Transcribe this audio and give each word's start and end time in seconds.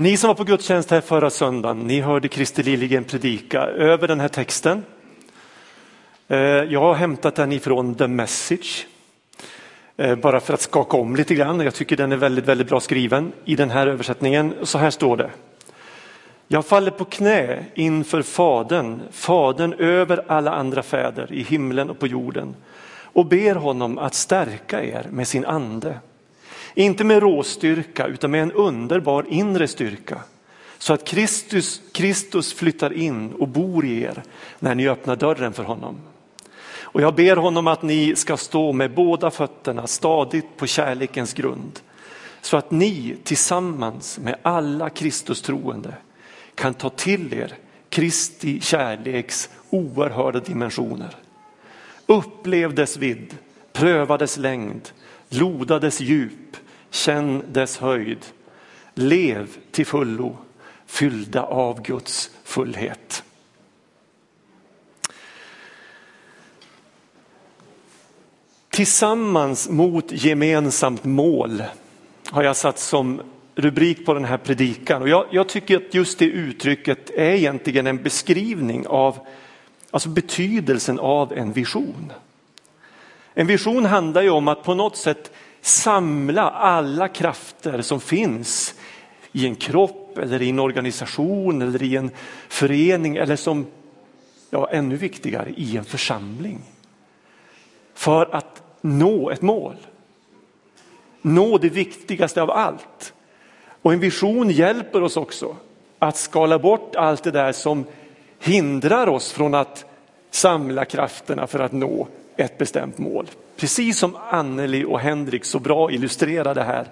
Ni 0.00 0.16
som 0.16 0.28
var 0.28 0.34
på 0.34 0.44
gudstjänst 0.44 0.90
här 0.90 1.00
förra 1.00 1.30
söndagen, 1.30 1.78
ni 1.78 2.00
hörde 2.00 2.28
Christer 2.28 2.62
Liljegren 2.62 3.04
predika 3.04 3.60
över 3.60 4.08
den 4.08 4.20
här 4.20 4.28
texten. 4.28 4.84
Eh, 6.28 6.38
jag 6.38 6.80
har 6.80 6.94
hämtat 6.94 7.34
den 7.34 7.52
ifrån 7.52 7.94
The 7.94 8.06
Message, 8.06 8.86
eh, 9.96 10.16
bara 10.16 10.40
för 10.40 10.54
att 10.54 10.60
skaka 10.60 10.96
om 10.96 11.16
lite 11.16 11.34
grann. 11.34 11.60
Jag 11.60 11.74
tycker 11.74 11.96
den 11.96 12.12
är 12.12 12.16
väldigt, 12.16 12.44
väldigt 12.44 12.68
bra 12.68 12.80
skriven 12.80 13.32
i 13.44 13.56
den 13.56 13.70
här 13.70 13.86
översättningen. 13.86 14.54
Så 14.62 14.78
här 14.78 14.90
står 14.90 15.16
det. 15.16 15.30
Jag 16.48 16.66
faller 16.66 16.90
på 16.90 17.04
knä 17.04 17.64
inför 17.74 18.22
Fadern, 18.22 19.00
Fadern 19.10 19.72
över 19.72 20.24
alla 20.26 20.50
andra 20.50 20.82
fäder 20.82 21.32
i 21.32 21.42
himlen 21.42 21.90
och 21.90 21.98
på 21.98 22.06
jorden 22.06 22.54
och 23.02 23.26
ber 23.26 23.54
honom 23.54 23.98
att 23.98 24.14
stärka 24.14 24.84
er 24.84 25.06
med 25.10 25.28
sin 25.28 25.44
ande. 25.44 25.98
Inte 26.78 27.04
med 27.04 27.22
råstyrka 27.22 28.06
utan 28.06 28.30
med 28.30 28.42
en 28.42 28.52
underbar 28.52 29.26
inre 29.28 29.68
styrka 29.68 30.22
så 30.78 30.92
att 30.92 31.04
Kristus, 31.04 31.82
Kristus 31.92 32.54
flyttar 32.54 32.92
in 32.92 33.32
och 33.32 33.48
bor 33.48 33.84
i 33.84 34.02
er 34.02 34.22
när 34.58 34.74
ni 34.74 34.88
öppnar 34.88 35.16
dörren 35.16 35.52
för 35.52 35.62
honom. 35.62 35.96
Och 36.80 37.00
jag 37.02 37.14
ber 37.14 37.36
honom 37.36 37.66
att 37.66 37.82
ni 37.82 38.16
ska 38.16 38.36
stå 38.36 38.72
med 38.72 38.94
båda 38.94 39.30
fötterna 39.30 39.86
stadigt 39.86 40.56
på 40.56 40.66
kärlekens 40.66 41.34
grund 41.34 41.80
så 42.40 42.56
att 42.56 42.70
ni 42.70 43.16
tillsammans 43.24 44.18
med 44.18 44.36
alla 44.42 44.90
Kristus 44.90 45.42
troende 45.42 45.94
kan 46.54 46.74
ta 46.74 46.90
till 46.90 47.34
er 47.34 47.54
Kristi 47.88 48.60
kärleks 48.60 49.50
oerhörda 49.70 50.40
dimensioner. 50.40 51.16
Upplev 52.06 52.74
dess 52.74 52.96
vidd, 52.96 53.36
pröva 53.72 54.18
dess 54.18 54.36
längd, 54.36 54.88
loda 55.28 55.78
dess 55.78 56.00
djup, 56.00 56.56
känn 56.90 57.42
dess 57.52 57.78
höjd. 57.78 58.26
Lev 58.94 59.56
till 59.70 59.86
fullo, 59.86 60.36
fyllda 60.86 61.42
av 61.42 61.82
Guds 61.82 62.30
fullhet. 62.44 63.22
Tillsammans 68.70 69.68
mot 69.68 70.12
gemensamt 70.12 71.04
mål 71.04 71.62
har 72.30 72.42
jag 72.42 72.56
satt 72.56 72.78
som 72.78 73.20
rubrik 73.54 74.06
på 74.06 74.14
den 74.14 74.24
här 74.24 74.38
predikan. 74.38 75.02
Och 75.02 75.08
jag, 75.08 75.26
jag, 75.30 75.48
tycker 75.48 75.76
att 75.76 75.94
just 75.94 76.18
det 76.18 76.24
uttrycket 76.24 77.10
är 77.10 77.30
egentligen 77.30 77.86
en 77.86 78.02
beskrivning 78.02 78.86
av 78.86 79.18
alltså 79.90 80.08
betydelsen 80.08 80.98
av 80.98 81.32
en 81.32 81.52
vision. 81.52 82.12
En 83.34 83.46
vision 83.46 83.84
handlar 83.84 84.22
ju 84.22 84.30
om 84.30 84.48
att 84.48 84.62
på 84.62 84.74
något 84.74 84.96
sätt 84.96 85.32
samla 85.60 86.50
alla 86.50 87.08
krafter 87.08 87.82
som 87.82 88.00
finns 88.00 88.74
i 89.32 89.46
en 89.46 89.54
kropp 89.54 90.18
eller 90.18 90.42
i 90.42 90.48
en 90.48 90.58
organisation 90.58 91.62
eller 91.62 91.82
i 91.82 91.96
en 91.96 92.10
förening 92.48 93.16
eller 93.16 93.36
som, 93.36 93.66
ja 94.50 94.68
ännu 94.70 94.96
viktigare, 94.96 95.50
i 95.56 95.76
en 95.76 95.84
församling. 95.84 96.58
För 97.94 98.34
att 98.34 98.62
nå 98.80 99.30
ett 99.30 99.42
mål. 99.42 99.76
Nå 101.22 101.58
det 101.58 101.68
viktigaste 101.68 102.42
av 102.42 102.50
allt. 102.50 103.14
Och 103.82 103.92
en 103.92 104.00
vision 104.00 104.50
hjälper 104.50 105.02
oss 105.02 105.16
också 105.16 105.56
att 105.98 106.16
skala 106.16 106.58
bort 106.58 106.96
allt 106.96 107.24
det 107.24 107.30
där 107.30 107.52
som 107.52 107.84
hindrar 108.38 109.06
oss 109.06 109.32
från 109.32 109.54
att 109.54 109.84
samla 110.30 110.84
krafterna 110.84 111.46
för 111.46 111.58
att 111.58 111.72
nå 111.72 112.08
ett 112.38 112.58
bestämt 112.58 112.98
mål. 112.98 113.30
Precis 113.56 113.98
som 113.98 114.16
Anneli 114.30 114.84
och 114.84 115.00
Henrik 115.00 115.44
så 115.44 115.58
bra 115.58 115.90
illustrerade 115.90 116.62
här. 116.62 116.88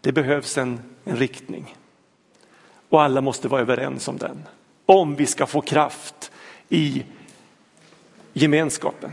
Det 0.00 0.12
behövs 0.12 0.58
en, 0.58 0.80
en 1.04 1.16
riktning 1.16 1.76
och 2.88 3.02
alla 3.02 3.20
måste 3.20 3.48
vara 3.48 3.60
överens 3.60 4.08
om 4.08 4.16
den. 4.16 4.42
Om 4.86 5.16
vi 5.16 5.26
ska 5.26 5.46
få 5.46 5.60
kraft 5.60 6.32
i 6.68 7.04
gemenskapen. 8.32 9.10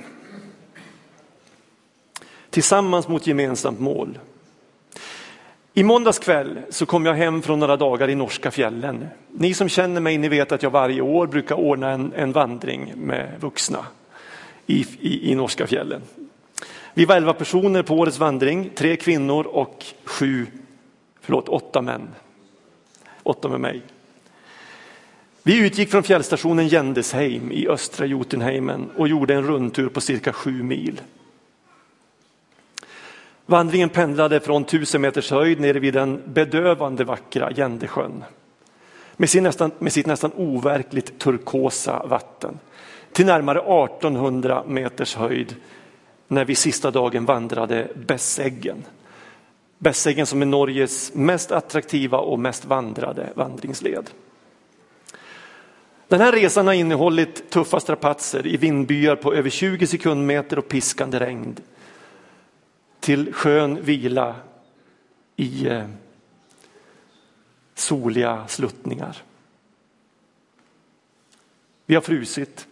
Tillsammans 2.50 3.08
mot 3.08 3.28
gemensamt 3.28 3.80
mål. 3.80 4.20
I 5.74 5.84
måndags 5.84 6.20
kväll 6.20 6.60
så 6.70 6.86
kom 6.86 7.06
jag 7.06 7.14
hem 7.14 7.42
från 7.42 7.60
några 7.60 7.78
dagar 7.78 8.10
i 8.10 8.16
norska 8.16 8.52
fjällen. 8.52 9.08
Ni 9.32 9.54
som 9.54 9.70
känner 9.70 10.02
mig 10.02 10.18
ni 10.18 10.30
vet 10.30 10.52
att 10.52 10.64
jag 10.64 10.70
varje 10.70 11.02
år 11.02 11.28
brukar 11.28 11.56
ordna 11.56 11.92
en, 11.92 12.14
en 12.16 12.32
vandring 12.32 12.94
med 12.96 13.32
vuxna 13.40 13.86
i, 14.68 14.86
i, 15.00 15.32
i 15.32 15.36
norska 15.36 15.68
fjällen. 15.68 16.02
Vi 16.94 17.06
var 17.06 17.16
elva 17.16 17.34
personer 17.34 17.84
på 17.84 17.96
årets 17.96 18.20
vandring, 18.20 18.70
tre 18.76 18.96
kvinnor 18.96 19.48
och 19.48 19.86
sju, 20.06 20.46
förlåt, 21.22 21.50
åtta 21.50 21.82
män. 21.82 22.08
Åtta 23.24 23.50
med 23.50 23.60
mig. 23.60 23.82
Vi 25.44 25.66
utgick 25.66 25.92
från 25.92 26.04
fjällstationen 26.04 26.68
Jändesheim 26.68 27.52
i 27.52 27.68
östra 27.68 28.06
Jotunheimen 28.06 28.90
och 28.96 29.08
gjorde 29.08 29.34
en 29.34 29.48
rundtur 29.48 29.90
på 29.90 30.02
cirka 30.02 30.34
sju 30.34 30.64
mil. 30.64 31.02
Vandringen 33.46 33.90
pendlade 33.90 34.40
från 34.40 34.64
tusen 34.64 35.02
meters 35.02 35.32
höjd 35.32 35.60
nere 35.60 35.80
vid 35.80 35.94
den 35.94 36.22
bedövande 36.26 37.04
vackra 37.04 37.52
Jändesjön 37.52 38.24
med, 39.18 39.30
sin 39.30 39.44
nästan, 39.44 39.72
med 39.80 39.94
sitt 39.94 40.06
nästan 40.06 40.32
overkligt 40.36 41.20
turkosa 41.20 42.06
vatten 42.08 42.60
till 43.18 43.26
närmare 43.26 43.60
1800 43.60 44.64
meters 44.68 45.16
höjd 45.16 45.56
när 46.28 46.46
vi 46.46 46.56
sista 46.56 46.92
dagen 46.92 47.26
vandrade 47.26 47.88
Besseggen. 47.96 48.84
Besseggen 49.78 50.26
som 50.26 50.42
är 50.42 50.46
Norges 50.46 51.14
mest 51.14 51.52
attraktiva 51.52 52.18
och 52.18 52.40
mest 52.40 52.66
vandrade 52.66 53.30
vandringsled. 53.36 54.10
Den 56.08 56.22
här 56.22 56.32
resan 56.32 56.68
har 56.68 56.74
innehållit 56.74 57.50
tuffa 57.50 57.80
strapatser 57.80 58.48
i 58.48 58.58
vindbyar 58.58 59.16
på 59.16 59.34
över 59.34 59.50
20 59.50 59.88
sekundmeter 59.88 60.60
och 60.60 60.68
piskande 60.68 61.20
regn 61.20 61.56
till 63.00 63.34
skön 63.34 63.80
vila 63.82 64.36
i 65.36 65.68
eh, 65.68 65.88
soliga 67.76 68.48
sluttningar. 68.48 69.18
Vi 71.86 71.96
har 71.96 72.02
frusit, 72.02 72.68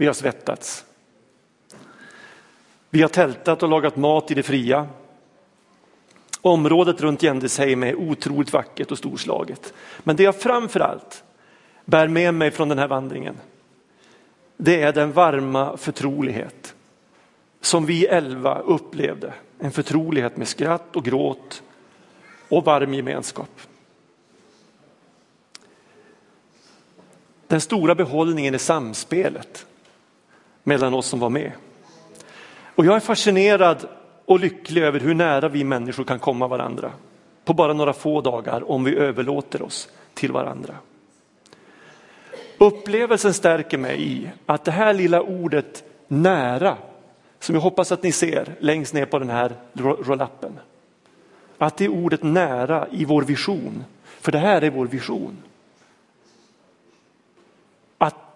vi 0.00 0.06
har 0.06 0.14
svettats. 0.14 0.84
Vi 2.90 3.02
har 3.02 3.08
tältat 3.08 3.62
och 3.62 3.68
lagat 3.68 3.96
mat 3.96 4.30
i 4.30 4.34
det 4.34 4.42
fria. 4.42 4.88
Området 6.40 7.00
runt 7.00 7.22
Jändesheim 7.22 7.82
är 7.82 7.94
otroligt 7.94 8.52
vackert 8.52 8.90
och 8.90 8.98
storslaget. 8.98 9.74
Men 9.98 10.16
det 10.16 10.22
jag 10.22 10.40
framför 10.40 10.80
allt 10.80 11.24
bär 11.84 12.08
med 12.08 12.34
mig 12.34 12.50
från 12.50 12.68
den 12.68 12.78
här 12.78 12.88
vandringen, 12.88 13.36
det 14.56 14.82
är 14.82 14.92
den 14.92 15.12
varma 15.12 15.76
förtrolighet 15.76 16.74
som 17.60 17.86
vi 17.86 18.06
elva 18.06 18.58
upplevde 18.58 19.32
en 19.58 19.72
förtrolighet 19.72 20.36
med 20.36 20.48
skratt 20.48 20.96
och 20.96 21.04
gråt 21.04 21.62
och 22.48 22.64
varm 22.64 22.94
gemenskap. 22.94 23.60
Den 27.46 27.60
stora 27.60 27.94
behållningen 27.94 28.54
är 28.54 28.58
samspelet 28.58 29.66
mellan 30.62 30.94
oss 30.94 31.06
som 31.06 31.20
var 31.20 31.30
med. 31.30 31.52
Och 32.74 32.86
jag 32.86 32.96
är 32.96 33.00
fascinerad 33.00 33.86
och 34.24 34.40
lycklig 34.40 34.82
över 34.82 35.00
hur 35.00 35.14
nära 35.14 35.48
vi 35.48 35.64
människor 35.64 36.04
kan 36.04 36.18
komma 36.18 36.46
varandra 36.48 36.92
på 37.44 37.54
bara 37.54 37.72
några 37.72 37.92
få 37.92 38.20
dagar 38.20 38.70
om 38.70 38.84
vi 38.84 38.96
överlåter 38.96 39.62
oss 39.62 39.88
till 40.14 40.32
varandra. 40.32 40.74
Upplevelsen 42.58 43.34
stärker 43.34 43.78
mig 43.78 44.12
i 44.12 44.30
att 44.46 44.64
det 44.64 44.70
här 44.70 44.94
lilla 44.94 45.22
ordet 45.22 45.84
nära 46.08 46.76
som 47.38 47.54
jag 47.54 47.62
hoppas 47.62 47.92
att 47.92 48.02
ni 48.02 48.12
ser 48.12 48.54
längst 48.60 48.94
ner 48.94 49.06
på 49.06 49.18
den 49.18 49.30
här 49.30 49.52
rollappen. 49.74 50.58
Att 51.58 51.76
det 51.76 51.84
är 51.84 51.88
ordet 51.88 52.22
nära 52.22 52.86
i 52.90 53.04
vår 53.04 53.22
vision, 53.22 53.84
för 54.20 54.32
det 54.32 54.38
här 54.38 54.62
är 54.62 54.70
vår 54.70 54.86
vision. 54.86 55.36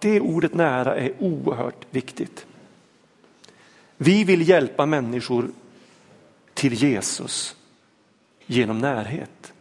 Det 0.05 0.21
ordet 0.21 0.55
nära 0.55 0.97
är 0.97 1.13
oerhört 1.19 1.87
viktigt. 1.91 2.47
Vi 3.97 4.25
vill 4.25 4.49
hjälpa 4.49 4.87
människor 4.87 5.49
till 6.55 6.75
Jesus 6.75 7.57
genom 8.47 8.79
närhet. 8.79 9.53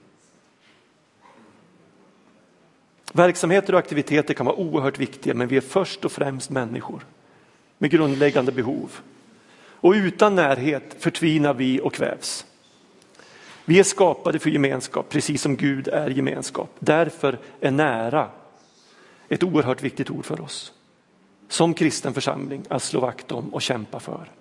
Verksamheter 3.13 3.73
och 3.73 3.79
aktiviteter 3.79 4.33
kan 4.33 4.45
vara 4.45 4.55
oerhört 4.55 4.99
viktiga 4.99 5.33
men 5.33 5.47
vi 5.47 5.57
är 5.57 5.61
först 5.61 6.05
och 6.05 6.11
främst 6.11 6.49
människor 6.49 7.05
med 7.77 7.91
grundläggande 7.91 8.51
behov. 8.51 8.91
Och 9.57 9.91
utan 9.91 10.35
närhet 10.35 10.95
förtvinar 10.99 11.53
vi 11.53 11.81
och 11.81 11.93
kvävs. 11.93 12.45
Vi 13.65 13.79
är 13.79 13.83
skapade 13.83 14.39
för 14.39 14.49
gemenskap, 14.49 15.09
precis 15.09 15.41
som 15.41 15.55
Gud 15.55 15.87
är 15.87 16.09
gemenskap. 16.09 16.69
Därför 16.79 17.39
är 17.59 17.71
nära 17.71 18.29
ett 19.33 19.43
oerhört 19.43 19.83
viktigt 19.83 20.09
ord 20.09 20.25
för 20.25 20.41
oss. 20.41 20.73
Som 21.47 21.73
kristen 21.73 22.13
församling 22.13 22.65
att 22.69 22.83
slå 22.83 22.99
vakt 22.99 23.31
om 23.31 23.53
och 23.53 23.61
kämpa 23.61 23.99
för. 23.99 24.31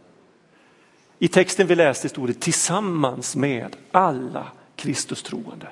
I 1.18 1.28
texten 1.28 1.66
vi 1.66 1.74
läste 1.74 2.08
stod 2.08 2.28
det 2.28 2.40
tillsammans 2.40 3.36
med 3.36 3.76
alla 3.90 4.46
Kristus 4.76 5.22
troende. 5.22 5.68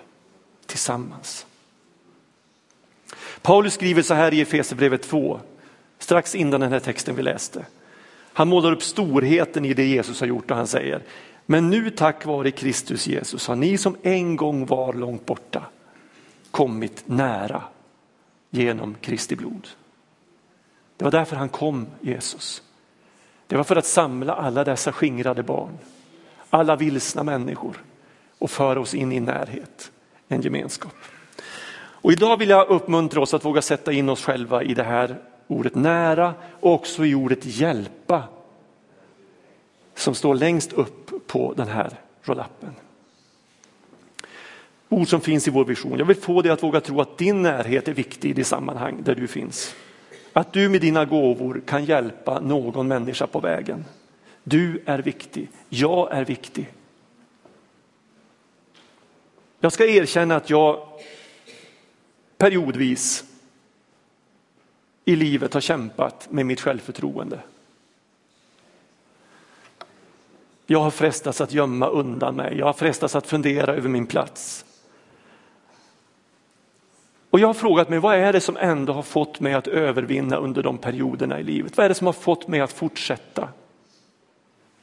Tillsammans. 0.67 1.47
Paulus 3.43 3.75
skriver 3.75 4.03
så 4.03 4.15
här 4.15 4.35
i 4.35 4.41
Efesierbrevet 4.41 5.03
2, 5.03 5.41
strax 5.99 6.35
innan 6.35 6.61
den 6.61 6.73
här 6.73 6.81
texten 6.81 7.17
vi 7.17 7.23
läste. 7.23 7.67
Han 8.33 8.49
målar 8.49 8.73
upp 8.73 8.83
storheten 8.83 9.65
i 9.65 9.75
det 9.75 9.87
Jesus 9.87 10.21
har 10.21 10.27
gjort 10.27 10.51
och 10.51 10.57
han 10.57 10.67
säger, 10.67 11.03
men 11.47 11.71
nu 11.71 11.91
tack 11.91 12.25
vare 12.25 12.51
Kristus 12.51 13.07
Jesus 13.07 13.47
har 13.47 13.57
ni 13.57 13.79
som 13.79 13.97
en 14.03 14.37
gång 14.37 14.67
var 14.67 14.93
långt 14.93 15.27
borta 15.27 15.63
kommit 16.51 17.03
nära 17.07 17.63
genom 18.51 18.95
Kristi 19.01 19.37
blod. 19.37 19.69
Det 20.97 21.05
var 21.05 21.11
därför 21.11 21.37
han 21.37 21.49
kom, 21.49 21.87
Jesus. 22.01 22.63
Det 23.47 23.57
var 23.57 23.65
för 23.65 23.77
att 23.77 23.87
samla 23.87 24.35
alla 24.35 24.65
dessa 24.65 24.93
skingrade 24.93 25.43
barn, 25.43 25.79
alla 26.51 26.77
vilsna 26.77 27.23
människor 27.23 27.85
och 28.39 28.51
föra 28.51 28.81
oss 28.81 28.95
in 28.95 29.13
i 29.13 29.21
närhet, 29.21 29.93
en 30.29 30.41
gemenskap. 30.43 30.95
Och 32.03 32.13
idag 32.13 32.37
vill 32.37 32.49
jag 32.49 32.69
uppmuntra 32.69 33.21
oss 33.21 33.35
att 33.35 33.45
våga 33.45 33.63
sätta 33.63 33.93
in 33.93 34.09
oss 34.09 34.25
själva 34.25 34.63
i 34.63 34.75
det 34.75 34.83
här 34.83 35.19
ordet 35.47 35.75
nära 35.75 36.35
och 36.61 36.73
också 36.73 37.05
i 37.05 37.15
ordet 37.15 37.45
hjälpa 37.45 38.23
som 39.95 40.15
står 40.15 40.35
längst 40.35 40.73
upp 40.73 41.27
på 41.27 41.55
den 41.57 41.69
här 41.69 41.91
rollappen. 42.23 42.75
Ord 44.93 45.09
som 45.09 45.21
finns 45.21 45.49
i 45.49 45.51
vår 45.51 45.65
vision. 45.65 45.99
Jag 45.99 46.07
vill 46.07 46.17
få 46.17 46.43
dig 46.43 46.53
att 46.53 46.63
våga 46.63 46.81
tro 46.81 47.01
att 47.01 47.19
din 47.19 47.43
närhet 47.43 47.89
är 47.89 47.93
viktig 47.93 48.31
i 48.31 48.33
det 48.33 48.45
sammanhang 48.45 49.03
där 49.03 49.15
du 49.15 49.27
finns. 49.27 49.75
Att 50.33 50.53
du 50.53 50.69
med 50.69 50.81
dina 50.81 51.05
gåvor 51.05 51.63
kan 51.67 51.85
hjälpa 51.85 52.41
någon 52.41 52.89
människa 52.89 53.27
på 53.27 53.41
vägen. 53.41 53.85
Du 54.43 54.83
är 54.87 54.99
viktig, 54.99 55.49
jag 55.69 56.13
är 56.13 56.25
viktig. 56.25 56.73
Jag 59.61 59.73
ska 59.73 59.87
erkänna 59.87 60.37
att 60.37 60.51
jag 60.51 60.87
periodvis 62.39 63.25
i 65.05 65.17
livet 65.17 65.55
har 65.55 65.61
kämpat 65.61 66.29
med 66.31 66.47
mitt 66.47 66.61
självförtroende. 66.61 67.41
Jag 70.67 70.81
har 70.81 70.91
frestats 70.91 71.41
att 71.41 71.53
gömma 71.53 71.89
undan 71.89 72.37
mig, 72.37 72.59
jag 72.59 72.67
har 72.67 72.73
frestats 72.73 73.17
att 73.17 73.27
fundera 73.27 73.75
över 73.75 73.89
min 73.89 74.07
plats. 74.07 74.65
Och 77.31 77.41
jag 77.41 77.47
har 77.47 77.55
frågat 77.55 77.89
mig, 77.89 77.99
vad 77.99 78.17
är 78.17 78.33
det 78.33 78.41
som 78.41 78.57
ändå 78.57 78.93
har 78.93 79.03
fått 79.03 79.41
mig 79.41 79.55
att 79.55 79.67
övervinna 79.67 80.37
under 80.37 80.63
de 80.63 80.79
perioderna 80.79 81.41
i 81.41 81.43
livet? 81.43 81.77
Vad 81.77 81.85
är 81.85 81.89
det 81.89 81.95
som 81.95 82.07
har 82.07 82.13
fått 82.13 82.49
mig 82.49 82.61
att 82.61 82.73
fortsätta? 82.73 83.49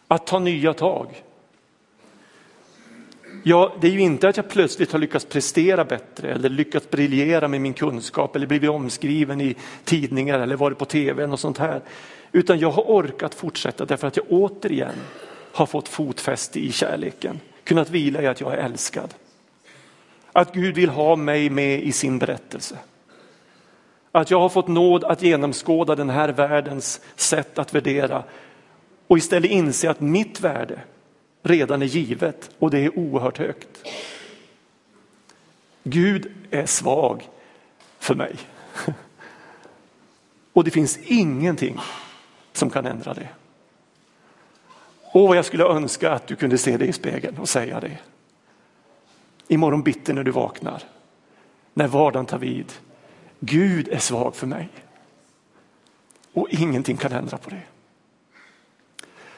Att 0.07 0.27
ta 0.27 0.39
nya 0.39 0.73
tag? 0.73 1.23
Ja, 3.43 3.73
det 3.81 3.87
är 3.87 3.91
ju 3.91 3.99
inte 3.99 4.29
att 4.29 4.37
jag 4.37 4.49
plötsligt 4.49 4.91
har 4.91 4.99
lyckats 4.99 5.25
prestera 5.25 5.85
bättre 5.85 6.31
eller 6.31 6.49
lyckats 6.49 6.89
briljera 6.89 7.47
med 7.47 7.61
min 7.61 7.73
kunskap 7.73 8.35
eller 8.35 8.47
blivit 8.47 8.69
omskriven 8.69 9.41
i 9.41 9.55
tidningar 9.83 10.39
eller 10.39 10.55
varit 10.55 10.77
på 10.77 10.85
tv 10.85 11.25
och 11.25 11.39
sånt 11.39 11.57
här. 11.57 11.81
Utan 12.31 12.59
jag 12.59 12.71
har 12.71 12.83
orkat 12.83 13.35
fortsätta 13.35 13.85
därför 13.85 14.07
att 14.07 14.17
jag 14.17 14.25
återigen 14.29 14.95
har 15.53 15.65
fått 15.65 15.87
fotfäste 15.87 16.59
i 16.59 16.71
kärleken, 16.71 17.39
kunnat 17.63 17.89
vila 17.89 18.21
i 18.21 18.27
att 18.27 18.41
jag 18.41 18.53
är 18.53 18.57
älskad. 18.57 19.13
Att 20.37 20.53
Gud 20.53 20.75
vill 20.75 20.89
ha 20.89 21.15
mig 21.15 21.49
med 21.49 21.83
i 21.83 21.91
sin 21.91 22.19
berättelse. 22.19 22.77
Att 24.11 24.31
jag 24.31 24.39
har 24.39 24.49
fått 24.49 24.67
nåd 24.67 25.03
att 25.03 25.21
genomskåda 25.21 25.95
den 25.95 26.09
här 26.09 26.29
världens 26.29 27.01
sätt 27.15 27.59
att 27.59 27.75
värdera 27.75 28.23
och 29.07 29.17
istället 29.17 29.51
inse 29.51 29.89
att 29.89 29.99
mitt 29.99 30.41
värde 30.41 30.79
redan 31.43 31.81
är 31.81 31.85
givet 31.85 32.49
och 32.59 32.71
det 32.71 32.79
är 32.79 32.99
oerhört 32.99 33.37
högt. 33.37 33.67
Gud 35.83 36.31
är 36.51 36.65
svag 36.65 37.29
för 37.99 38.15
mig. 38.15 38.35
Och 40.53 40.63
det 40.63 40.71
finns 40.71 40.97
ingenting 40.97 41.79
som 42.53 42.69
kan 42.69 42.85
ändra 42.85 43.13
det. 43.13 43.29
Och 45.01 45.27
vad 45.27 45.37
jag 45.37 45.45
skulle 45.45 45.63
önska 45.63 46.11
att 46.11 46.27
du 46.27 46.35
kunde 46.35 46.57
se 46.57 46.77
det 46.77 46.85
i 46.85 46.93
spegeln 46.93 47.37
och 47.37 47.49
säga 47.49 47.79
det. 47.79 47.97
Imorgon 49.47 49.83
bitti 49.83 50.13
när 50.13 50.23
du 50.23 50.31
vaknar, 50.31 50.83
när 51.73 51.87
vardagen 51.87 52.25
tar 52.25 52.37
vid. 52.37 52.73
Gud 53.39 53.87
är 53.87 53.99
svag 53.99 54.35
för 54.35 54.47
mig. 54.47 54.69
Och 56.33 56.49
ingenting 56.49 56.97
kan 56.97 57.11
ändra 57.11 57.37
på 57.37 57.49
det. 57.49 57.63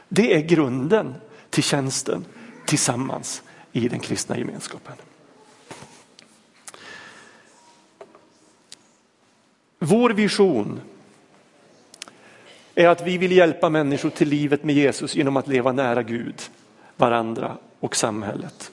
Det 0.09 0.35
är 0.35 0.41
grunden 0.41 1.15
till 1.49 1.63
tjänsten 1.63 2.25
tillsammans 2.65 3.43
i 3.71 3.87
den 3.87 3.99
kristna 3.99 4.37
gemenskapen. 4.37 4.95
Vår 9.79 10.09
vision 10.09 10.81
är 12.75 12.87
att 12.87 13.07
vi 13.07 13.17
vill 13.17 13.31
hjälpa 13.31 13.69
människor 13.69 14.09
till 14.09 14.29
livet 14.29 14.63
med 14.63 14.75
Jesus 14.75 15.15
genom 15.15 15.37
att 15.37 15.47
leva 15.47 15.71
nära 15.71 16.03
Gud, 16.03 16.41
varandra 16.97 17.57
och 17.79 17.95
samhället. 17.95 18.71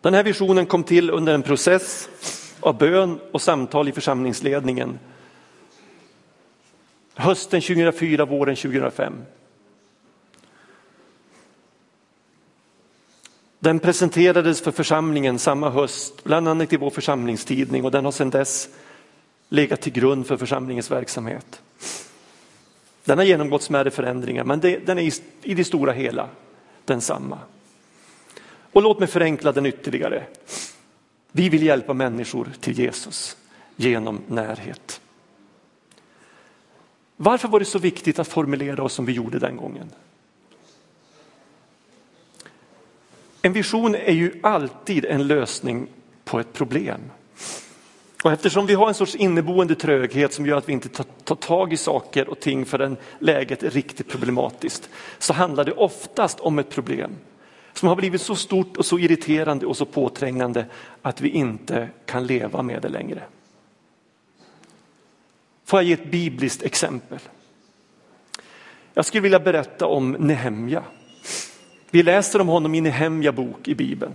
Den 0.00 0.14
här 0.14 0.22
visionen 0.22 0.66
kom 0.66 0.84
till 0.84 1.10
under 1.10 1.34
en 1.34 1.42
process 1.42 2.08
av 2.60 2.78
bön 2.78 3.20
och 3.32 3.42
samtal 3.42 3.88
i 3.88 3.92
församlingsledningen 3.92 4.98
hösten 7.18 7.60
2004, 7.60 8.24
våren 8.24 8.56
2005. 8.56 9.14
Den 13.58 13.78
presenterades 13.78 14.60
för 14.60 14.72
församlingen 14.72 15.38
samma 15.38 15.70
höst, 15.70 16.24
bland 16.24 16.48
annat 16.48 16.72
i 16.72 16.76
vår 16.76 16.90
församlingstidning 16.90 17.84
och 17.84 17.90
den 17.90 18.04
har 18.04 18.12
sedan 18.12 18.30
dess 18.30 18.68
legat 19.48 19.80
till 19.80 19.92
grund 19.92 20.26
för 20.26 20.36
församlingens 20.36 20.90
verksamhet. 20.90 21.60
Den 23.04 23.18
har 23.18 23.24
genomgått 23.24 23.62
smärre 23.62 23.90
förändringar 23.90 24.44
men 24.44 24.60
det, 24.60 24.86
den 24.86 24.98
är 24.98 25.12
i, 25.42 25.54
det 25.54 25.64
stora 25.64 25.92
hela 25.92 26.28
densamma. 26.84 27.38
Och 28.72 28.82
låt 28.82 28.98
mig 28.98 29.08
förenkla 29.08 29.52
den 29.52 29.66
ytterligare. 29.66 30.24
Vi 31.32 31.48
vill 31.48 31.62
hjälpa 31.62 31.94
människor 31.94 32.48
till 32.60 32.78
Jesus 32.78 33.36
genom 33.76 34.20
närhet. 34.26 35.00
Varför 37.16 37.48
var 37.48 37.58
det 37.58 37.64
så 37.64 37.78
viktigt 37.78 38.18
att 38.18 38.28
formulera 38.28 38.82
oss 38.82 38.92
som 38.92 39.04
vi 39.04 39.12
gjorde 39.12 39.38
den 39.38 39.56
gången? 39.56 39.90
En 43.42 43.52
vision 43.52 43.94
är 43.94 44.12
ju 44.12 44.40
alltid 44.42 45.04
en 45.04 45.26
lösning 45.26 45.88
på 46.24 46.40
ett 46.40 46.52
problem. 46.52 47.00
Och 48.24 48.32
eftersom 48.32 48.66
vi 48.66 48.74
har 48.74 48.88
en 48.88 48.94
sorts 48.94 49.14
inneboende 49.14 49.74
tröghet 49.74 50.32
som 50.32 50.46
gör 50.46 50.56
att 50.56 50.68
vi 50.68 50.72
inte 50.72 50.88
tar, 51.24 51.34
tag 51.34 51.72
i 51.72 51.76
saker 51.76 52.28
och 52.28 52.40
ting 52.40 52.66
förrän 52.66 52.96
läget 53.18 53.62
är 53.62 53.70
riktigt 53.70 54.08
problematiskt 54.08 54.90
så 55.18 55.32
handlar 55.32 55.64
det 55.64 55.72
oftast 55.72 56.40
om 56.40 56.58
ett 56.58 56.70
problem 56.70 57.16
som 57.78 57.88
har 57.88 57.96
blivit 57.96 58.20
så 58.20 58.36
stort 58.36 58.76
och 58.76 58.86
så 58.86 58.98
irriterande 58.98 59.66
och 59.66 59.76
så 59.76 59.84
påträngande 59.84 60.66
att 61.02 61.20
vi 61.20 61.28
inte 61.28 61.88
kan 62.06 62.26
leva 62.26 62.62
med 62.62 62.82
det 62.82 62.88
längre. 62.88 63.22
Får 65.64 65.78
jag 65.78 65.84
ge 65.84 65.92
ett 65.92 66.10
bibliskt 66.10 66.62
exempel? 66.62 67.18
Jag 68.94 69.04
skulle 69.04 69.20
vilja 69.20 69.40
berätta 69.40 69.86
om 69.86 70.12
Nehemja. 70.12 70.82
Vi 71.90 72.02
läser 72.02 72.40
om 72.40 72.48
honom 72.48 72.74
i 72.74 72.80
Nehemja 72.80 73.32
bok 73.32 73.68
i 73.68 73.74
Bibeln. 73.74 74.14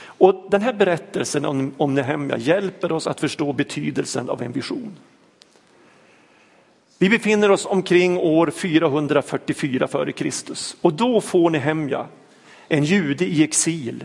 Och 0.00 0.46
den 0.50 0.62
här 0.62 0.72
berättelsen 0.72 1.44
om, 1.44 1.74
om 1.76 1.94
Nehemja 1.94 2.38
hjälper 2.38 2.92
oss 2.92 3.06
att 3.06 3.20
förstå 3.20 3.52
betydelsen 3.52 4.30
av 4.30 4.42
en 4.42 4.52
vision. 4.52 4.96
Vi 6.98 7.08
befinner 7.08 7.50
oss 7.50 7.66
omkring 7.66 8.18
år 8.18 8.50
444 8.50 9.88
f.Kr. 9.92 10.30
och 10.80 10.92
då 10.92 11.20
får 11.20 11.50
Nehemja, 11.50 12.06
en 12.68 12.84
jude 12.84 13.24
i 13.24 13.42
exil, 13.42 14.04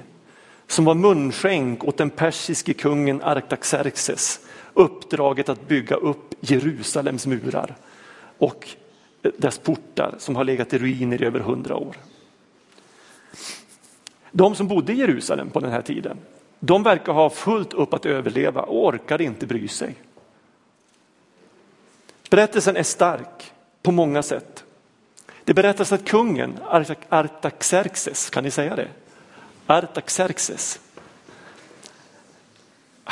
som 0.67 0.85
var 0.85 0.95
munskänk 0.95 1.83
åt 1.83 1.97
den 1.97 2.09
persiske 2.09 2.73
kungen 2.73 3.21
Artaxerxes, 3.21 4.39
uppdraget 4.73 5.49
att 5.49 5.67
bygga 5.67 5.95
upp 5.95 6.33
Jerusalems 6.39 7.25
murar 7.25 7.75
och 8.37 8.67
dess 9.37 9.57
portar 9.57 10.15
som 10.17 10.35
har 10.35 10.43
legat 10.43 10.73
i 10.73 10.77
ruiner 10.77 11.21
i 11.21 11.25
över 11.25 11.39
hundra 11.39 11.75
år. 11.75 11.95
De 14.31 14.55
som 14.55 14.67
bodde 14.67 14.93
i 14.93 14.97
Jerusalem 14.97 15.49
på 15.49 15.59
den 15.59 15.71
här 15.71 15.81
tiden, 15.81 16.17
de 16.59 16.83
verkar 16.83 17.13
ha 17.13 17.29
fullt 17.29 17.73
upp 17.73 17.93
att 17.93 18.05
överleva 18.05 18.61
och 18.61 18.87
orkar 18.87 19.21
inte 19.21 19.47
bry 19.47 19.67
sig. 19.67 19.95
Berättelsen 22.29 22.77
är 22.77 22.83
stark 22.83 23.51
på 23.81 23.91
många 23.91 24.23
sätt. 24.23 24.52
Det 25.45 25.53
berättas 25.53 25.91
att 25.91 26.05
kungen 26.05 26.59
Artaxerxes, 27.09 28.29
kan 28.29 28.43
ni 28.43 28.51
säga 28.51 28.75
det? 28.75 28.87
Artaxerxes 29.67 30.79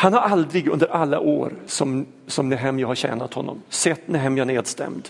han 0.02 0.14
har 0.14 0.22
aldrig 0.22 0.68
under 0.68 0.88
alla 0.88 1.20
år 1.20 1.54
som, 1.66 2.06
som 2.28 2.50
Nehemja 2.50 2.88
har 2.88 2.96
tjänat 2.96 3.34
honom 3.34 3.62
sett 3.70 4.08
Nehemja 4.08 4.46
nedstämd. 4.46 5.10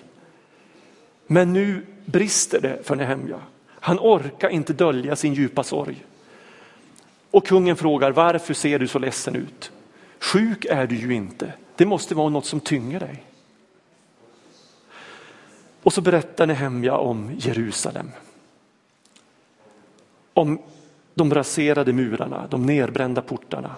Men 1.28 1.54
nu 1.54 1.86
brister 2.06 2.62
det 2.62 2.80
för 2.84 2.96
Nehemja. 2.96 3.40
Han 3.68 4.00
orkar 4.00 4.50
inte 4.50 4.74
dölja 4.74 5.16
sin 5.16 5.34
djupa 5.34 5.64
sorg. 5.64 6.06
Och 7.32 7.46
kungen 7.46 7.76
frågar 7.76 8.12
varför 8.12 8.54
ser 8.54 8.80
du 8.80 8.88
så 8.88 9.00
ledsen 9.00 9.36
ut? 9.36 9.72
Sjuk 10.20 10.66
är 10.66 10.88
du 10.88 10.96
ju 10.96 11.14
inte. 11.14 11.54
Det 11.76 11.86
måste 11.86 12.16
vara 12.16 12.30
något 12.30 12.46
som 12.46 12.60
tynger 12.60 13.00
dig. 13.00 13.24
Och 15.84 15.94
så 15.94 16.02
berättar 16.02 16.48
Nehemja 16.48 16.98
om 16.98 17.32
Jerusalem. 17.38 18.12
Om 20.34 20.60
de 21.14 21.34
raserade 21.34 21.94
murarna, 21.94 22.48
de 22.50 22.66
nerbrända 22.66 23.22
portarna. 23.22 23.76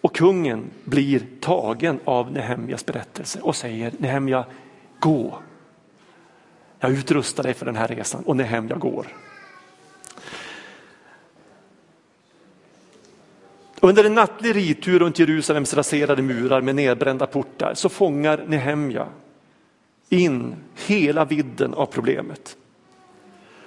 Och 0.00 0.16
kungen 0.16 0.70
blir 0.84 1.26
tagen 1.40 2.00
av 2.04 2.32
Nehemjas 2.32 2.86
berättelse 2.86 3.40
och 3.40 3.56
säger 3.56 3.92
Nehemja, 3.98 4.44
gå. 5.00 5.38
Jag 6.78 6.92
utrustar 6.92 7.42
dig 7.42 7.54
för 7.54 7.66
den 7.66 7.76
här 7.76 7.88
resan 7.88 8.22
och 8.22 8.36
Nehemja 8.36 8.76
går. 8.76 9.06
Under 13.80 14.04
en 14.04 14.14
nattlig 14.14 14.56
ritur 14.56 14.98
runt 14.98 15.18
Jerusalems 15.18 15.74
raserade 15.74 16.22
murar 16.22 16.60
med 16.60 16.74
nedbrända 16.74 17.26
portar 17.26 17.74
så 17.74 17.88
fångar 17.88 18.44
Nehemja 18.46 19.06
in 20.08 20.54
hela 20.86 21.24
vidden 21.24 21.74
av 21.74 21.86
problemet. 21.86 22.56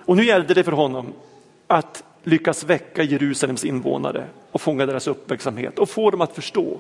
Och 0.06 0.18
nu 0.18 0.26
gällde 0.26 0.54
det 0.54 0.64
för 0.64 0.72
honom 0.72 1.14
att 1.68 2.04
lyckas 2.24 2.64
väcka 2.64 3.04
Jerusalems 3.04 3.66
invånare 3.66 4.28
och 4.52 4.62
fånga 4.62 4.86
deras 4.86 5.08
uppmärksamhet 5.08 5.80
och 5.80 5.90
få 5.90 6.12
dem 6.12 6.22
att 6.22 6.36
förstå 6.36 6.80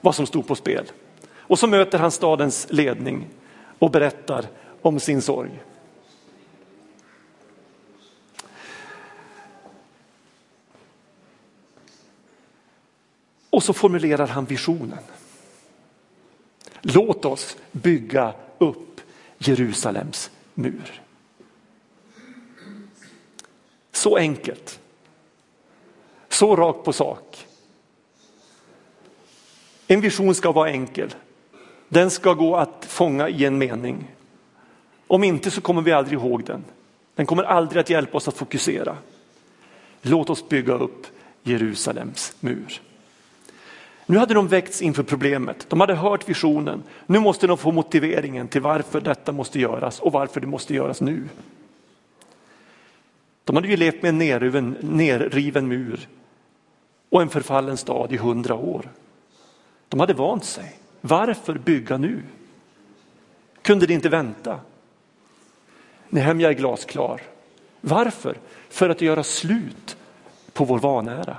vad 0.00 0.14
som 0.14 0.26
stod 0.26 0.46
på 0.46 0.54
spel. 0.54 0.84
Och 1.38 1.58
så 1.58 1.66
möter 1.66 1.98
han 1.98 2.10
stadens 2.10 2.66
ledning 2.70 3.26
och 3.78 3.90
berättar 3.90 4.46
om 4.82 5.00
sin 5.00 5.22
sorg. 5.22 5.50
Och 13.50 13.62
så 13.62 13.72
formulerar 13.72 14.26
han 14.26 14.44
visionen. 14.44 14.98
Låt 16.80 17.24
oss 17.24 17.56
bygga 17.72 18.34
upp 18.58 19.00
Jerusalems 19.38 20.30
mur. 20.54 21.02
Så 23.92 24.16
enkelt. 24.16 24.80
Så 26.28 26.56
rakt 26.56 26.84
på 26.84 26.92
sak. 26.92 27.46
En 29.86 30.00
vision 30.00 30.34
ska 30.34 30.52
vara 30.52 30.70
enkel. 30.70 31.14
Den 31.88 32.10
ska 32.10 32.34
gå 32.34 32.56
att 32.56 32.84
fånga 32.88 33.28
i 33.28 33.44
en 33.44 33.58
mening. 33.58 34.14
Om 35.06 35.24
inte 35.24 35.50
så 35.50 35.60
kommer 35.60 35.82
vi 35.82 35.92
aldrig 35.92 36.18
ihåg 36.18 36.44
den. 36.44 36.64
Den 37.14 37.26
kommer 37.26 37.42
aldrig 37.42 37.80
att 37.80 37.90
hjälpa 37.90 38.16
oss 38.16 38.28
att 38.28 38.36
fokusera. 38.36 38.96
Låt 40.02 40.30
oss 40.30 40.48
bygga 40.48 40.74
upp 40.74 41.06
Jerusalems 41.42 42.36
mur. 42.40 42.80
Nu 44.06 44.18
hade 44.18 44.34
de 44.34 44.48
väckts 44.48 44.82
inför 44.82 45.02
problemet. 45.02 45.66
De 45.70 45.80
hade 45.80 45.94
hört 45.94 46.28
visionen. 46.28 46.82
Nu 47.06 47.18
måste 47.18 47.46
de 47.46 47.58
få 47.58 47.72
motiveringen 47.72 48.48
till 48.48 48.60
varför 48.60 49.00
detta 49.00 49.32
måste 49.32 49.60
göras 49.60 50.00
och 50.00 50.12
varför 50.12 50.40
det 50.40 50.46
måste 50.46 50.74
göras 50.74 51.00
nu. 51.00 51.28
De 53.44 53.56
hade 53.56 53.68
ju 53.68 53.76
levt 53.76 54.02
med 54.02 54.08
en 54.08 54.18
nerriven, 54.18 54.76
nerriven 54.80 55.68
mur 55.68 56.08
och 57.10 57.22
en 57.22 57.28
förfallen 57.28 57.76
stad 57.76 58.12
i 58.12 58.16
hundra 58.16 58.54
år. 58.54 58.88
De 59.88 60.00
hade 60.00 60.14
vant 60.14 60.44
sig. 60.44 60.78
Varför 61.00 61.54
bygga 61.54 61.96
nu? 61.96 62.22
Kunde 63.62 63.86
det 63.86 63.94
inte 63.94 64.08
vänta? 64.08 64.60
Nehemja 66.08 66.48
är 66.48 66.54
glasklar. 66.54 67.22
Varför? 67.80 68.36
För 68.68 68.90
att 68.90 69.00
göra 69.00 69.22
slut 69.22 69.96
på 70.52 70.64
vår 70.64 70.78
vanära. 70.78 71.36